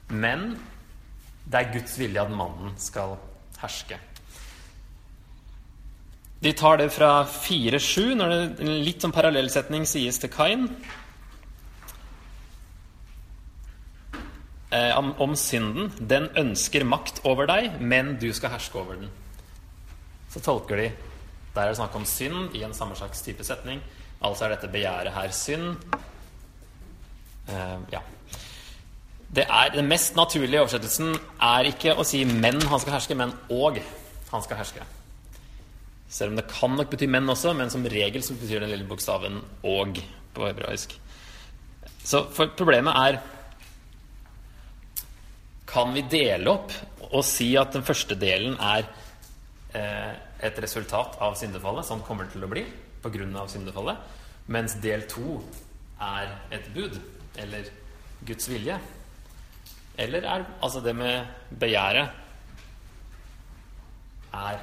Men 0.09 0.55
det 1.45 1.61
er 1.61 1.73
Guds 1.77 1.97
vilje 2.01 2.21
at 2.21 2.33
mannen 2.33 2.73
skal 2.81 3.17
herske. 3.61 3.97
De 6.41 6.53
tar 6.57 6.79
det 6.81 6.89
fra 6.89 7.21
4-7, 7.29 8.15
når 8.17 8.33
det, 8.33 8.41
en 8.63 8.81
litt 8.85 9.03
sånn 9.03 9.13
parallellsetning 9.13 9.85
sies 9.85 10.17
til 10.21 10.31
Kain. 10.33 10.65
Eh, 14.71 14.97
om, 14.97 15.11
om 15.21 15.35
synden. 15.37 15.91
Den 15.99 16.29
ønsker 16.39 16.87
makt 16.87 17.21
over 17.29 17.49
deg, 17.49 17.77
men 17.79 18.15
du 18.21 18.31
skal 18.33 18.55
herske 18.55 18.79
over 18.81 18.97
den. 18.97 19.11
Så 20.31 20.41
tolker 20.41 20.79
de 20.79 20.89
der 21.51 21.65
er 21.65 21.73
det 21.73 21.81
snakk 21.81 21.95
om 21.99 22.05
synd 22.07 22.55
i 22.55 22.63
en 22.63 22.73
samme 22.73 22.95
slags 22.95 23.21
type 23.21 23.43
setning. 23.43 23.81
Altså 24.23 24.45
er 24.45 24.53
dette 24.53 24.69
begjæret 24.71 25.11
her 25.13 25.33
synd. 25.35 25.75
Eh, 27.49 27.77
ja. 27.91 27.99
det 29.35 29.43
er, 29.49 29.73
Den 29.75 29.87
mest 29.91 30.15
naturlige 30.15 30.61
oversettelsen 30.61 31.15
er 31.41 31.67
ikke 31.73 31.95
å 31.95 32.03
si 32.07 32.23
'men 32.23 32.61
han 32.61 32.79
skal 32.79 32.93
herske', 32.93 33.15
men 33.15 33.33
'og 33.49 33.81
han 34.31 34.41
skal 34.41 34.57
herske'. 34.57 35.00
Selv 36.11 36.33
om 36.33 36.39
det 36.39 36.49
kan 36.51 36.75
nok 36.75 36.89
bety 36.91 37.07
'menn' 37.07 37.31
også, 37.31 37.53
men 37.55 37.69
som 37.71 37.85
regel 37.87 38.23
så 38.23 38.35
betyr 38.35 38.59
den 38.59 38.69
lille 38.73 38.87
bokstaven 38.87 39.41
'og' 39.63 40.03
på 40.33 40.47
hebraisk. 40.47 40.97
Så 42.03 42.25
problemet 42.57 42.93
er 42.95 43.21
Kan 45.71 45.93
vi 45.93 46.01
dele 46.01 46.49
opp 46.51 46.73
og 47.13 47.23
si 47.23 47.55
at 47.55 47.71
den 47.71 47.83
første 47.83 48.15
delen 48.19 48.57
er 48.59 48.83
eh, 49.73 50.11
et 50.43 50.57
resultat 50.59 51.15
av 51.21 51.37
syndefallet, 51.39 51.85
sånn 51.85 52.03
kommer 52.03 52.25
det 52.25 52.33
til 52.33 52.43
å 52.43 52.49
bli 52.51 52.65
pga. 53.01 53.47
syndefallet, 53.47 53.97
mens 54.47 54.73
del 54.81 55.07
to 55.07 55.41
er 56.01 56.27
et 56.51 56.73
bud, 56.73 56.99
eller 57.37 57.63
Guds 58.25 58.49
vilje? 58.49 58.79
Eller 59.97 60.23
er 60.23 60.45
altså 60.61 60.81
det 60.81 60.95
med 60.95 61.25
begjæret 61.59 62.09
er 64.33 64.59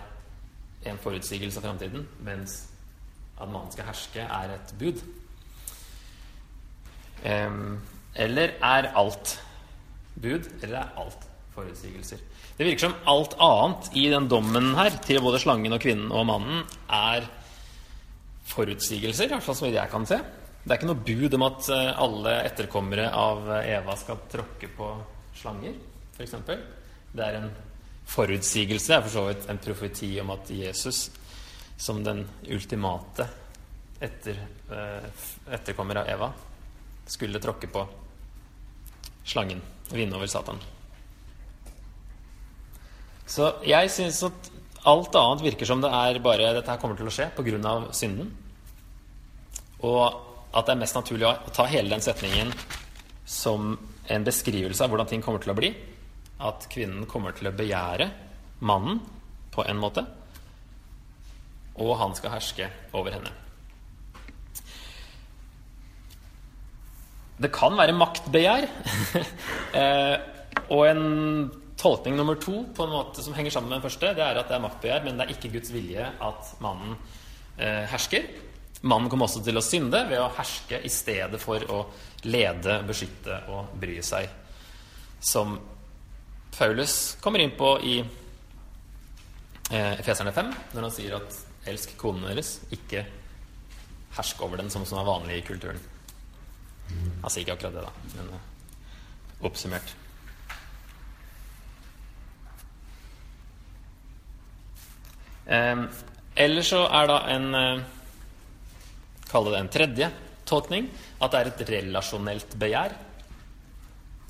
en 0.86 1.00
forutsigelse 1.02 1.58
av 1.60 1.66
framtiden, 1.66 2.06
mens 2.24 2.60
at 3.38 3.50
mannen 3.50 3.72
skal 3.74 3.88
herske, 3.90 4.22
er 4.22 4.54
et 4.54 4.74
bud? 4.78 5.02
Eller 8.18 8.54
er 8.62 8.90
alt 8.98 9.34
bud, 10.18 10.46
eller 10.62 10.80
er 10.80 11.00
alt 11.02 11.26
forutsigelser? 11.54 12.22
Det 12.58 12.66
virker 12.66 12.88
som 12.88 12.96
alt 13.10 13.36
annet 13.42 13.90
i 13.98 14.08
den 14.10 14.26
dommen 14.30 14.72
her, 14.78 14.96
til 15.04 15.22
både 15.22 15.38
slangen 15.42 15.74
og 15.74 15.82
kvinnen 15.82 16.10
og 16.14 16.26
mannen, 16.26 16.64
er 16.90 17.28
forutsigelser, 18.48 19.30
i 19.30 19.40
så 19.44 19.58
vidt 19.62 19.78
jeg 19.78 19.92
kan 19.92 20.06
se. 20.08 20.18
Det 20.64 20.74
er 20.74 20.80
ikke 20.80 20.90
noe 20.90 21.06
bud 21.06 21.36
om 21.38 21.44
at 21.46 21.68
eh, 21.72 22.00
alle 22.02 22.34
etterkommere 22.48 23.06
av 23.14 23.46
Eva 23.62 23.94
skal 23.96 24.18
tråkke 24.28 24.68
på 24.74 24.88
slanger, 25.38 25.76
f.eks. 26.16 26.34
Det 27.14 27.24
er 27.24 27.38
en 27.38 27.48
forutsigelse, 28.08 28.94
er 28.94 29.04
for 29.04 29.12
så 29.12 29.26
vidt 29.28 29.48
en 29.50 29.60
profeti 29.62 30.10
om 30.22 30.32
at 30.34 30.50
Jesus, 30.50 31.08
som 31.76 32.00
den 32.04 32.24
ultimate 32.48 33.28
etter, 34.00 34.40
eh, 34.70 35.08
etterkommer 35.54 36.02
av 36.02 36.08
Eva, 36.08 36.32
skulle 37.06 37.40
tråkke 37.40 37.70
på 37.72 37.84
slangen 39.28 39.60
og 39.90 39.96
vinne 39.96 40.16
over 40.16 40.26
Satan. 40.30 40.60
Så 43.28 43.50
jeg 43.68 43.90
syns 43.92 44.22
at 44.24 44.50
alt 44.88 45.16
annet 45.20 45.44
virker 45.44 45.68
som 45.68 45.82
det 45.84 45.90
er 45.92 46.20
bare 46.24 46.54
dette 46.56 46.70
her 46.70 46.80
kommer 46.80 46.96
til 46.96 47.10
å 47.10 47.12
skje 47.12 47.28
pga. 47.36 47.92
synden. 47.92 48.32
Og 49.84 50.24
at 50.54 50.66
det 50.66 50.72
er 50.72 50.80
mest 50.80 50.96
naturlig 50.96 51.26
å 51.28 51.52
ta 51.52 51.66
hele 51.66 51.90
den 51.90 52.00
setningen 52.00 52.52
som 53.26 53.76
en 54.08 54.24
beskrivelse 54.24 54.82
av 54.82 54.90
hvordan 54.90 55.06
ting 55.06 55.22
kommer 55.22 55.38
til 55.40 55.52
å 55.52 55.58
bli. 55.58 55.74
At 56.38 56.68
kvinnen 56.70 57.06
kommer 57.10 57.34
til 57.34 57.50
å 57.50 57.56
begjære 57.56 58.08
mannen 58.66 59.00
på 59.54 59.64
en 59.66 59.80
måte, 59.82 60.04
og 61.78 61.94
han 61.98 62.14
skal 62.18 62.34
herske 62.34 62.68
over 62.94 63.14
henne. 63.14 63.30
Det 67.38 67.50
kan 67.54 67.76
være 67.78 67.94
maktbegjær. 67.94 68.66
eh, 69.80 70.16
og 70.74 70.82
en 70.88 71.04
tolkning 71.78 72.18
nummer 72.18 72.38
to 72.42 72.64
på 72.74 72.84
en 72.84 72.94
måte 72.96 73.22
som 73.22 73.36
henger 73.36 73.54
sammen 73.54 73.70
med 73.70 73.78
den 73.78 73.86
første, 73.86 74.10
det 74.16 74.24
er 74.24 74.40
at 74.40 74.50
det 74.50 74.56
er 74.58 74.64
maktbegjær, 74.64 75.06
men 75.06 75.18
det 75.18 75.26
er 75.26 75.34
ikke 75.36 75.52
Guds 75.54 75.70
vilje 75.74 76.02
at 76.02 76.52
mannen 76.64 76.96
eh, 77.56 77.84
hersker. 77.92 78.26
Mannen 78.82 79.10
kommer 79.10 79.26
også 79.26 79.42
til 79.46 79.58
å 79.58 79.64
synde 79.64 80.02
ved 80.10 80.20
å 80.22 80.30
herske 80.34 80.82
i 80.82 80.90
stedet 80.92 81.38
for 81.42 81.62
å 81.70 81.80
lede, 82.26 82.80
beskytte 82.86 83.42
og 83.54 83.74
bry 83.78 83.98
seg. 84.06 84.26
Som 85.22 85.56
Paulus 86.58 87.16
kommer 87.20 87.38
inn 87.38 87.52
på 87.54 87.68
i 87.86 87.98
eh, 89.70 89.92
Efeserne 90.00 90.32
5, 90.34 90.48
når 90.74 90.82
han 90.88 90.94
sier 90.94 91.14
at 91.20 91.36
'elsk 91.70 91.92
konen 92.00 92.26
deres', 92.26 92.56
ikke 92.74 93.04
hersk 94.16 94.42
over 94.42 94.58
den 94.58 94.70
som, 94.70 94.82
som 94.88 94.98
er 94.98 95.06
vanlig 95.06 95.38
i 95.38 95.46
kulturen. 95.46 95.78
Han 97.22 97.30
sier 97.30 97.44
ikke 97.44 97.54
akkurat 97.54 97.76
det, 97.78 97.84
da, 97.86 97.92
men 98.16 98.34
eh, 98.34 99.46
oppsummert. 99.46 99.94
Eh, 105.46 105.86
eller 106.42 106.66
så 106.66 106.82
er 106.90 107.06
da 107.06 107.20
en 107.36 107.86
Kall 109.28 109.44
det 109.44 109.58
en 109.60 109.68
tredje 109.68 110.06
tolkning, 110.48 110.86
at 111.20 111.30
det 111.30 111.38
er 111.38 111.48
et 111.50 111.70
relasjonelt 111.70 112.54
begjær. 112.58 112.94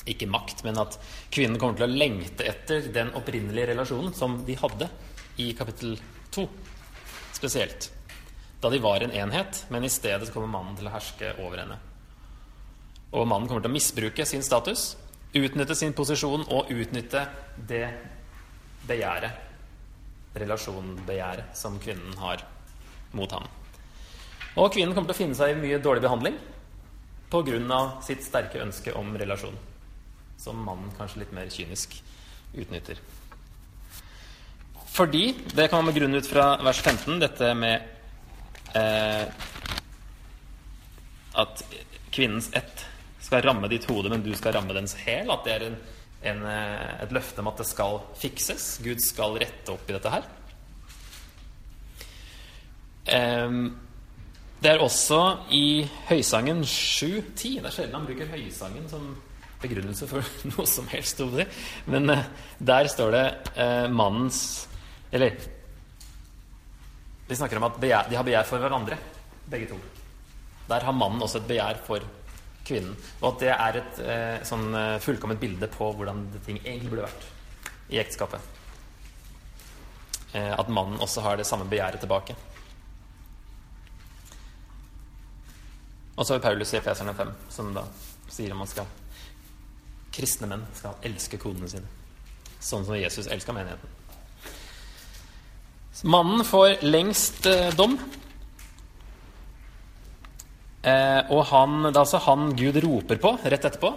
Ikke 0.08 0.28
makt, 0.30 0.64
men 0.64 0.78
at 0.80 0.96
kvinnen 1.34 1.58
kommer 1.60 1.78
til 1.78 1.88
å 1.88 1.98
lengte 2.00 2.46
etter 2.48 2.88
den 2.94 3.12
opprinnelige 3.18 3.72
relasjonen 3.72 4.14
som 4.16 4.38
de 4.46 4.56
hadde 4.58 4.88
i 5.42 5.52
kapittel 5.58 5.98
2, 6.34 6.46
spesielt. 7.36 7.90
Da 8.60 8.70
de 8.72 8.80
var 8.82 9.04
en 9.04 9.14
enhet, 9.14 9.64
men 9.70 9.84
i 9.86 9.92
stedet 9.92 10.32
kommer 10.34 10.50
mannen 10.50 10.78
til 10.78 10.88
å 10.88 10.94
herske 10.94 11.34
over 11.44 11.62
henne. 11.62 11.78
Og 13.14 13.28
mannen 13.28 13.48
kommer 13.48 13.62
til 13.64 13.70
å 13.70 13.76
misbruke 13.76 14.26
sin 14.26 14.42
status, 14.44 14.90
utnytte 15.36 15.76
sin 15.78 15.94
posisjon 15.96 16.44
og 16.48 16.72
utnytte 16.72 17.22
det 17.68 17.86
begjæret, 18.88 19.44
relasjonbegjæret, 20.38 21.54
som 21.56 21.78
kvinnen 21.80 22.18
har 22.20 22.42
mot 23.16 23.32
ham. 23.32 23.46
Og 24.58 24.72
kvinnen 24.74 24.94
kommer 24.96 25.12
til 25.12 25.16
å 25.16 25.22
finne 25.22 25.38
seg 25.38 25.54
i 25.54 25.60
mye 25.60 25.80
dårlig 25.82 26.02
behandling 26.04 26.38
pga. 27.30 27.80
sitt 28.02 28.24
sterke 28.24 28.62
ønske 28.62 28.92
om 28.96 29.16
relasjon, 29.16 29.56
som 30.38 30.58
mannen 30.64 30.90
kanskje 30.96 31.24
litt 31.24 31.34
mer 31.34 31.50
kynisk 31.52 31.98
utnytter. 32.54 33.00
Fordi 34.88 35.34
Det 35.54 35.68
kan 35.68 35.84
man 35.84 35.94
begrunne 35.94 36.18
ut 36.18 36.26
fra 36.26 36.56
vers 36.62 36.80
15, 36.80 37.20
dette 37.20 37.54
med 37.54 37.82
eh, 38.74 39.26
at 41.38 41.62
kvinnens 42.10 42.50
ett 42.52 42.86
skal 43.20 43.44
ramme 43.44 43.68
ditt 43.68 43.84
hode, 43.90 44.08
men 44.10 44.24
du 44.24 44.32
skal 44.34 44.56
ramme 44.56 44.74
dens 44.74 44.96
hæl. 44.98 45.30
At 45.30 45.44
det 45.44 45.52
er 45.54 45.66
en, 45.66 45.76
en, 46.32 46.42
eh, 46.48 47.02
et 47.04 47.12
løfte 47.12 47.44
om 47.44 47.50
at 47.52 47.60
det 47.60 47.68
skal 47.68 48.00
fikses. 48.18 48.78
Gud 48.82 49.02
skal 49.04 49.38
rette 49.38 49.74
opp 49.74 49.90
i 49.90 49.96
dette 49.98 50.14
her. 50.14 50.26
Eh, 53.06 53.60
det 54.58 54.72
er 54.72 54.82
også 54.82 55.22
i 55.54 55.86
Høysangen 56.08 56.64
7.10. 56.64 57.60
Det 57.60 57.68
er 57.68 57.74
sjelden 57.76 58.00
han 58.00 58.08
bruker 58.08 58.32
Høysangen 58.32 58.88
som 58.90 59.12
begrunnelse 59.62 60.08
for 60.10 60.24
noe 60.52 60.66
som 60.68 60.88
helst. 60.92 61.22
Men 61.90 62.10
uh, 62.12 62.24
der 62.58 62.90
står 62.90 63.14
det 63.14 63.24
uh, 63.56 63.86
mannens 63.90 64.68
Eller 65.12 65.34
Vi 67.28 67.36
snakker 67.36 67.56
om 67.56 67.68
at 67.68 67.80
begjær, 67.80 68.08
de 68.08 68.16
har 68.16 68.24
begjær 68.24 68.46
for 68.48 68.62
hverandre, 68.62 68.96
begge 69.48 69.68
to. 69.68 69.78
Der 70.68 70.84
har 70.84 70.96
mannen 70.96 71.22
også 71.24 71.42
et 71.42 71.48
begjær 71.48 71.80
for 71.84 72.04
kvinnen. 72.68 72.94
Og 73.20 73.34
at 73.34 73.42
det 73.42 73.50
er 73.54 73.80
et 73.80 74.00
uh, 74.04 74.46
sånn 74.48 74.70
fullkomment 75.04 75.40
bilde 75.40 75.68
på 75.72 75.90
hvordan 75.96 76.26
ting 76.46 76.60
egentlig 76.62 76.92
burde 76.92 77.08
vært 77.08 77.26
i 77.88 78.00
ekteskapet. 78.00 78.54
at 80.34 80.68
mannen 80.68 81.00
også 81.00 81.22
har 81.24 81.36
det 81.40 81.46
samme 81.48 81.64
begjæret 81.64 82.00
tilbake. 82.00 82.34
Og 86.16 86.26
så 86.26 86.34
har 86.34 86.38
vi 86.38 86.44
Paulus 86.44 86.74
i 86.74 86.76
Efeserne 86.76 87.14
5, 87.14 87.30
som 87.48 87.72
da 87.72 87.86
sier 88.28 88.52
at 88.52 88.58
man 88.60 88.68
skal 88.68 88.86
kristne 90.14 90.48
menn 90.50 90.66
skal 90.76 90.98
elske 91.06 91.38
konene 91.40 91.68
sine. 91.70 91.88
Sånn 92.58 92.84
som 92.86 92.98
Jesus 92.98 93.28
elska 93.30 93.54
menigheten. 93.54 93.94
Mannen 96.08 96.44
får 96.46 96.84
lengst 96.86 97.46
eh, 97.50 97.72
dom. 97.74 97.96
Eh, 100.86 101.20
og 101.34 101.42
han, 101.50 101.88
det 101.88 101.96
er 101.96 102.04
altså 102.04 102.20
han 102.22 102.52
Gud 102.58 102.78
roper 102.84 103.18
på 103.22 103.34
rett 103.42 103.66
etterpå. 103.66 103.90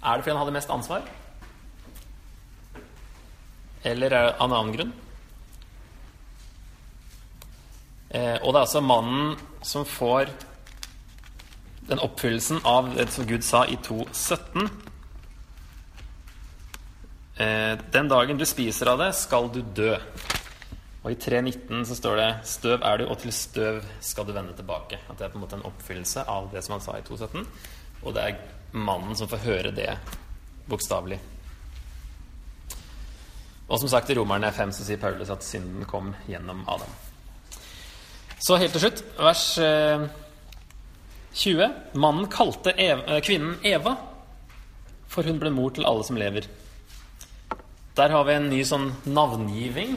Er 0.00 0.16
det 0.16 0.24
fordi 0.24 0.34
han 0.34 0.42
hadde 0.42 0.56
mest 0.56 0.72
ansvar? 0.72 1.08
Eller 3.84 4.12
er 4.12 4.26
det 4.28 4.34
av 4.36 4.44
en 4.50 4.56
annen 4.58 4.74
grunn? 4.76 4.92
Eh, 8.10 8.36
og 8.42 8.52
det 8.52 8.58
er 8.58 8.64
altså 8.64 8.84
mannen 8.84 9.36
som 9.64 9.86
får 9.88 10.32
den 11.90 11.98
oppfyllelsen 11.98 12.60
av 12.64 12.94
det 12.94 13.10
som 13.10 13.26
Gud 13.26 13.44
sa 13.44 13.64
i 13.66 13.76
2.17. 13.82 14.68
Eh, 17.40 17.78
den 17.92 18.08
dagen 18.08 18.38
du 18.38 18.46
spiser 18.46 18.92
av 18.92 19.00
det, 19.02 19.10
skal 19.18 19.50
du 19.50 19.60
dø. 19.62 19.96
Og 21.00 21.10
i 21.10 21.16
3.19 21.16 21.84
så 21.88 21.96
står 21.96 22.16
det 22.16 22.30
'Støv 22.44 22.82
er 22.84 22.98
du, 22.98 23.06
og 23.08 23.18
til 23.18 23.32
støv 23.32 23.82
skal 24.00 24.26
du 24.26 24.32
vende 24.32 24.52
tilbake'. 24.52 25.00
At 25.08 25.18
det 25.18 25.24
er 25.24 25.28
på 25.28 25.38
en 25.38 25.44
måte 25.44 25.56
en 25.56 25.66
oppfyllelse 25.66 26.28
av 26.28 26.50
det 26.52 26.64
som 26.64 26.72
han 26.72 26.80
sa 26.80 26.98
i 26.98 27.02
2.17. 27.02 27.46
Og 28.02 28.14
det 28.14 28.22
er 28.22 28.36
mannen 28.72 29.16
som 29.16 29.28
får 29.28 29.44
høre 29.44 29.70
det 29.70 29.98
bokstavelig. 30.68 31.18
Og 33.68 33.78
som 33.78 33.88
sagt, 33.88 34.10
i 34.10 34.14
Romerne 34.14 34.52
5 34.52 34.72
så 34.72 34.84
sier 34.84 34.98
Paulus 34.98 35.30
at 35.30 35.44
synden 35.44 35.84
kom 35.84 36.14
gjennom 36.28 36.64
Adam. 36.68 36.90
Så 38.38 38.56
helt 38.56 38.72
til 38.72 38.80
slutt, 38.80 39.04
vers 39.18 39.58
20. 41.32 41.62
Eh, 41.62 41.70
Mannen 41.92 42.28
kalte 42.28 42.74
Eva, 42.76 43.16
eh, 43.16 43.20
kvinnen 43.20 43.58
Eva 43.62 43.96
for 45.10 45.26
hun 45.26 45.40
ble 45.42 45.50
mor 45.50 45.72
til 45.74 45.86
alle 45.88 46.06
som 46.06 46.18
lever. 46.18 46.46
Der 47.98 48.14
har 48.14 48.24
vi 48.24 48.36
en 48.36 48.48
ny 48.50 48.62
sånn 48.64 48.92
navngiving. 49.10 49.96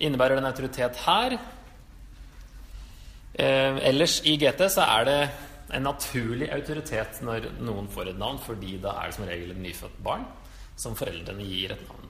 Innebærer 0.00 0.38
det 0.38 0.42
en 0.42 0.48
autoritet 0.48 0.96
her? 1.04 1.36
Eh, 3.34 3.76
ellers 3.90 4.20
i 4.24 4.36
GT 4.40 4.64
så 4.72 4.86
er 4.98 5.04
det 5.04 5.20
en 5.76 5.84
naturlig 5.86 6.48
autoritet 6.52 7.20
når 7.22 7.50
noen 7.60 7.88
får 7.92 8.10
et 8.10 8.18
navn, 8.18 8.40
fordi 8.42 8.78
da 8.82 8.96
er 8.96 9.10
det 9.10 9.18
som 9.18 9.28
regel 9.28 9.52
et 9.52 9.62
nyfødt 9.62 10.00
barn 10.02 10.24
som 10.80 10.96
foreldrene 10.96 11.44
gir 11.44 11.76
et 11.76 11.84
navn. 11.86 12.08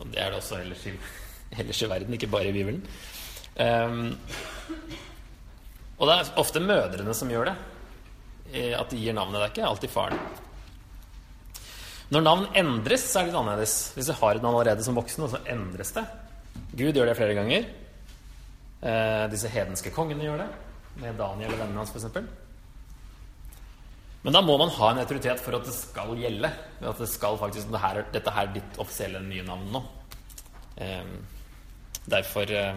Og 0.00 0.10
det 0.10 0.18
er 0.18 0.30
det 0.30 0.42
også 0.42 0.58
ellers 0.58 0.84
i, 0.90 0.92
ellers 1.62 1.82
i 1.82 1.90
verden, 1.94 2.18
ikke 2.18 2.32
bare 2.34 2.50
i 2.50 2.56
Bibelen. 2.58 2.82
Um, 3.54 4.18
og 6.02 6.08
det 6.08 6.16
er 6.18 6.32
ofte 6.42 6.60
mødrene 6.62 7.14
som 7.14 7.30
gjør 7.30 7.52
det. 7.52 7.58
At 8.74 8.90
de 8.90 8.98
gir 8.98 9.14
navnet. 9.14 9.38
Det 9.38 9.44
er 9.46 9.52
ikke 9.54 9.68
alltid 9.68 9.92
faren. 9.92 10.18
Når 12.12 12.24
navn 12.26 12.42
endres, 12.58 13.06
så 13.08 13.20
er 13.20 13.24
det 13.24 13.30
litt 13.30 13.38
annerledes. 13.38 13.76
Hvis 13.96 14.10
du 14.10 14.12
har 14.18 14.36
et 14.36 14.42
navn 14.44 14.58
allerede 14.58 14.84
som 14.84 14.98
voksen, 14.98 15.30
så 15.30 15.40
endres 15.48 15.94
det. 15.96 16.02
Gud 16.76 16.98
gjør 16.98 17.08
det 17.08 17.16
flere 17.16 17.36
ganger. 17.38 17.70
Eh, 18.82 19.24
disse 19.32 19.48
hedenske 19.48 19.92
kongene 19.94 20.26
gjør 20.26 20.42
det. 20.42 20.48
Med 21.00 21.16
Daniel 21.16 21.54
og 21.54 21.60
vennene 21.62 21.80
hans, 21.80 21.94
f.eks. 21.94 22.10
Men 24.22 24.36
da 24.36 24.42
må 24.44 24.58
man 24.60 24.74
ha 24.76 24.90
en 24.92 25.00
autoritet 25.02 25.40
for 25.40 25.56
at 25.56 25.64
det 25.66 25.76
skal 25.76 26.12
gjelde. 26.20 26.50
At 26.82 27.00
det 27.00 27.08
skal 27.08 27.38
faktisk, 27.40 27.70
det 27.72 27.80
her, 27.86 28.02
Dette 28.12 28.34
er 28.42 28.52
ditt 28.58 28.82
offisielle 28.82 29.22
nye 29.24 29.46
navn 29.46 29.72
nå. 29.72 29.82
Eh, 30.84 31.14
derfor 32.12 32.52
eh, 32.58 32.76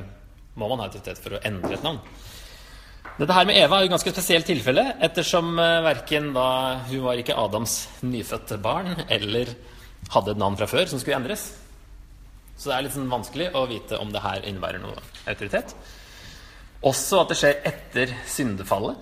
må 0.56 0.72
man 0.72 0.86
ha 0.86 0.88
autoritet 0.88 1.20
for 1.20 1.36
å 1.36 1.44
endre 1.44 1.76
et 1.76 1.84
navn. 1.84 2.00
Dette 3.16 3.32
her 3.32 3.46
med 3.48 3.56
Eva 3.56 3.78
er 3.78 3.86
jo 3.86 3.88
et 3.88 3.94
ganske 3.94 4.12
spesielt 4.12 4.48
tilfelle, 4.50 4.84
ettersom 5.06 5.54
uh, 5.56 5.84
verken 5.86 6.34
da 6.36 6.48
hun 6.90 7.06
var 7.06 7.20
ikke 7.22 7.38
Adams 7.40 7.78
nyfødte 8.04 8.58
barn 8.60 8.92
eller 9.08 9.54
hadde 10.12 10.34
et 10.34 10.42
navn 10.42 10.58
fra 10.60 10.68
før 10.68 10.92
som 10.92 11.00
skulle 11.00 11.16
endres. 11.22 11.46
Så 12.60 12.68
det 12.68 12.76
er 12.76 12.84
litt 12.86 12.96
sånn 12.98 13.08
vanskelig 13.12 13.48
å 13.56 13.64
vite 13.72 14.02
om 14.04 14.12
det 14.12 14.24
her 14.24 14.44
innebærer 14.44 14.84
noe 14.84 15.00
autoritet. 15.32 15.72
Også 16.84 17.22
at 17.22 17.32
det 17.32 17.40
skjer 17.40 17.64
etter 17.72 18.12
syndefallet. 18.28 19.00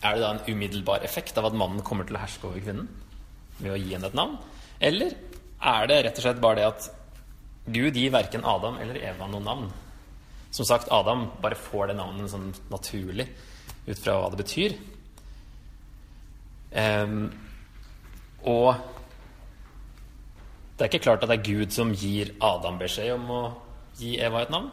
Er 0.00 0.16
det 0.16 0.24
da 0.24 0.32
en 0.32 0.42
umiddelbar 0.48 1.04
effekt 1.04 1.36
av 1.36 1.50
at 1.50 1.56
mannen 1.56 1.84
kommer 1.84 2.08
til 2.08 2.16
å 2.16 2.24
herske 2.24 2.48
over 2.48 2.64
kvinnen 2.64 2.88
ved 3.60 3.76
å 3.76 3.78
gi 3.78 3.92
henne 3.92 4.08
et 4.08 4.16
navn? 4.16 4.40
Eller 4.80 5.12
er 5.60 5.92
det 5.92 6.02
rett 6.08 6.18
og 6.18 6.24
slett 6.24 6.40
bare 6.42 6.62
det 6.62 6.68
at 6.72 6.90
Gud 7.68 8.00
gir 8.00 8.16
verken 8.16 8.48
Adam 8.48 8.80
eller 8.80 8.96
Eva 9.12 9.28
noe 9.28 9.44
navn? 9.44 9.72
Som 10.52 10.68
sagt, 10.68 10.90
Adam 10.92 11.30
bare 11.40 11.56
får 11.56 11.90
det 11.90 11.98
navnet 11.98 12.30
sånn 12.30 12.50
naturlig 12.72 13.26
ut 13.86 13.98
fra 13.98 14.18
hva 14.20 14.30
det 14.32 14.42
betyr. 14.42 14.74
Um, 16.72 17.30
og 18.48 18.74
det 20.76 20.84
er 20.84 20.90
ikke 20.90 21.04
klart 21.04 21.24
at 21.24 21.30
det 21.30 21.38
er 21.38 21.46
Gud 21.46 21.74
som 21.74 21.92
gir 21.94 22.32
Adam 22.42 22.78
beskjed 22.80 23.14
om 23.14 23.28
å 23.30 23.42
gi 24.00 24.16
Eva 24.20 24.42
et 24.42 24.52
navn. 24.52 24.70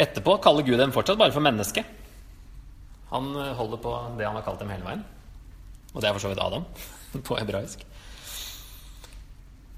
Etterpå 0.00 0.38
kaller 0.40 0.64
Gud 0.64 0.78
dem 0.80 0.94
fortsatt 0.94 1.18
bare 1.20 1.34
for 1.34 1.44
menneske. 1.44 1.84
Han 3.10 3.32
eh, 3.34 3.52
holder 3.58 3.82
på 3.82 3.92
det 4.16 4.26
han 4.28 4.38
har 4.38 4.46
kalt 4.46 4.62
dem 4.62 4.70
hele 4.72 4.86
veien. 4.86 5.02
Og 5.92 6.00
det 6.00 6.08
er 6.08 6.14
for 6.14 6.22
så 6.22 6.30
vidt 6.30 6.42
Adam 6.42 6.66
på 7.26 7.38
hebraisk. 7.38 7.82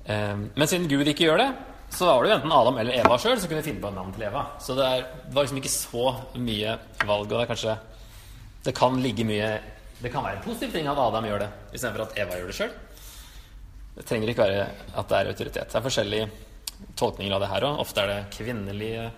Um, 0.03 0.49
men 0.59 0.69
siden 0.69 0.89
Gud 0.91 1.09
ikke 1.09 1.29
gjør 1.29 1.41
det, 1.41 1.51
så 1.93 2.07
var 2.09 2.23
det 2.23 2.31
jo 2.31 2.37
enten 2.39 2.53
Adam 2.57 2.79
eller 2.81 2.99
Eva 3.03 3.19
sjøl 3.21 3.41
som 3.41 3.51
kunne 3.51 3.65
finne 3.65 3.83
på 3.83 3.91
et 3.91 3.97
navn 3.97 4.13
til 4.15 4.25
Eva. 4.27 4.45
Så 4.63 4.77
det, 4.79 4.87
er, 4.87 5.03
det, 5.27 5.35
var 5.35 5.45
liksom 5.45 5.61
ikke 5.61 5.73
så 5.75 6.07
mye 6.41 6.77
valg. 7.05 7.27
Og 7.27 7.35
det 7.35 7.43
er 7.43 7.51
kanskje 7.51 7.75
Det 8.63 8.75
kan 8.79 9.01
ligge 9.03 9.27
mye 9.27 9.51
Det 9.99 10.13
kan 10.13 10.25
være 10.25 10.39
en 10.39 10.45
positiv 10.47 10.73
ting 10.73 10.89
at 10.89 10.99
Adam 10.99 11.27
gjør 11.27 11.45
det, 11.45 11.51
istedenfor 11.75 12.07
at 12.07 12.17
Eva 12.19 12.39
gjør 12.39 12.49
det 12.51 12.57
sjøl. 12.57 12.73
Det 13.93 14.07
trenger 14.09 14.33
ikke 14.33 14.47
være 14.47 14.65
at 14.97 15.11
det 15.11 15.19
er 15.19 15.31
autoritet. 15.35 15.69
Det 15.69 15.79
er 15.79 15.85
forskjellige 15.85 16.31
tolkninger 16.99 17.37
av 17.37 17.45
det 17.45 17.51
her 17.53 17.67
òg. 17.69 17.83
Ofte 17.85 18.03
er 18.03 18.11
det 18.11 18.21
kvinnelige 18.35 19.11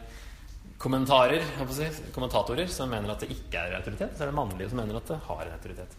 kommentarer, 0.83 1.47
si, 1.73 1.87
kommentatorer 2.13 2.67
som 2.69 2.91
mener 2.91 3.15
at 3.15 3.23
det 3.23 3.31
ikke 3.33 3.63
er 3.63 3.79
autoritet. 3.79 4.17
Så 4.17 4.27
er 4.27 4.33
det 4.33 4.37
mannlige 4.37 4.73
som 4.73 4.83
mener 4.83 4.99
at 4.99 5.15
det 5.15 5.21
har 5.29 5.47
en 5.47 5.55
autoritet. 5.55 5.97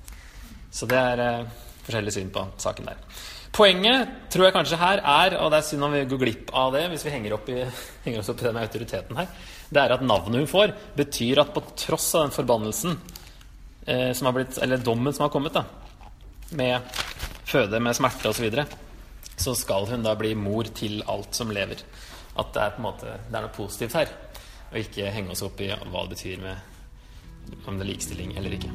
Så 0.76 0.90
det 0.92 1.00
er 1.00 1.24
eh, 1.24 1.56
forskjellig 1.88 2.14
syn 2.14 2.36
på 2.36 2.44
saken 2.62 2.92
der. 2.92 3.02
Poenget 3.56 4.10
tror 4.34 4.50
jeg 4.50 4.56
kanskje 4.56 4.78
her 4.82 5.00
er, 5.00 5.38
og 5.40 5.52
det 5.52 5.62
er 5.62 5.68
synd 5.70 5.86
om 5.88 5.94
vi 5.96 6.02
går 6.10 6.20
glipp 6.20 6.50
av 6.60 6.74
det 6.76 6.82
hvis 6.92 7.06
vi 7.08 7.14
henger, 7.14 7.38
i, 7.54 7.62
henger 8.06 8.20
oss 8.20 8.32
opp 8.34 8.42
i 8.44 8.48
den 8.50 8.60
autoriteten 8.60 9.20
her, 9.22 9.30
det 9.72 9.82
er 9.82 9.94
at 9.96 10.04
navnet 10.04 10.44
hun 10.44 10.50
får, 10.52 10.74
betyr 10.98 11.40
at 11.46 11.54
på 11.56 11.64
tross 11.80 12.10
av 12.18 12.26
den 12.26 12.36
forbannelsen 12.36 12.98
eh, 13.88 14.12
som 14.12 14.28
har 14.28 14.36
blitt, 14.36 14.60
eller 14.60 14.84
dommen 14.84 15.16
som 15.16 15.28
har 15.28 15.32
kommet, 15.32 15.56
da, 15.56 15.64
med 16.60 17.00
føde, 17.48 17.80
med 17.80 17.96
smerte 17.96 18.28
osv., 18.28 18.42
så, 18.42 18.44
videre, 18.44 18.68
så 19.40 19.56
skal 19.56 19.88
hun 19.88 20.04
da 20.04 20.18
bli 20.20 20.34
mor 20.36 20.68
til 20.76 21.00
alt 21.12 21.36
som 21.36 21.52
lever. 21.56 21.80
At 22.36 22.52
det 22.52 22.62
er 22.62 22.76
på 22.76 22.84
en 22.84 22.90
måte, 22.90 23.18
det 23.30 23.40
er 23.40 23.48
noe 23.48 23.56
positivt 23.56 23.96
her, 24.02 24.12
og 24.74 24.82
ikke 24.84 25.16
henge 25.16 25.32
oss 25.32 25.46
opp 25.48 25.64
i 25.64 25.72
hva 25.72 26.04
det 26.04 26.18
betyr 26.18 26.44
med 26.44 27.64
om 27.70 27.78
det 27.78 27.86
er 27.86 27.92
likestilling 27.94 28.36
eller 28.36 28.58
ikke. 28.58 28.74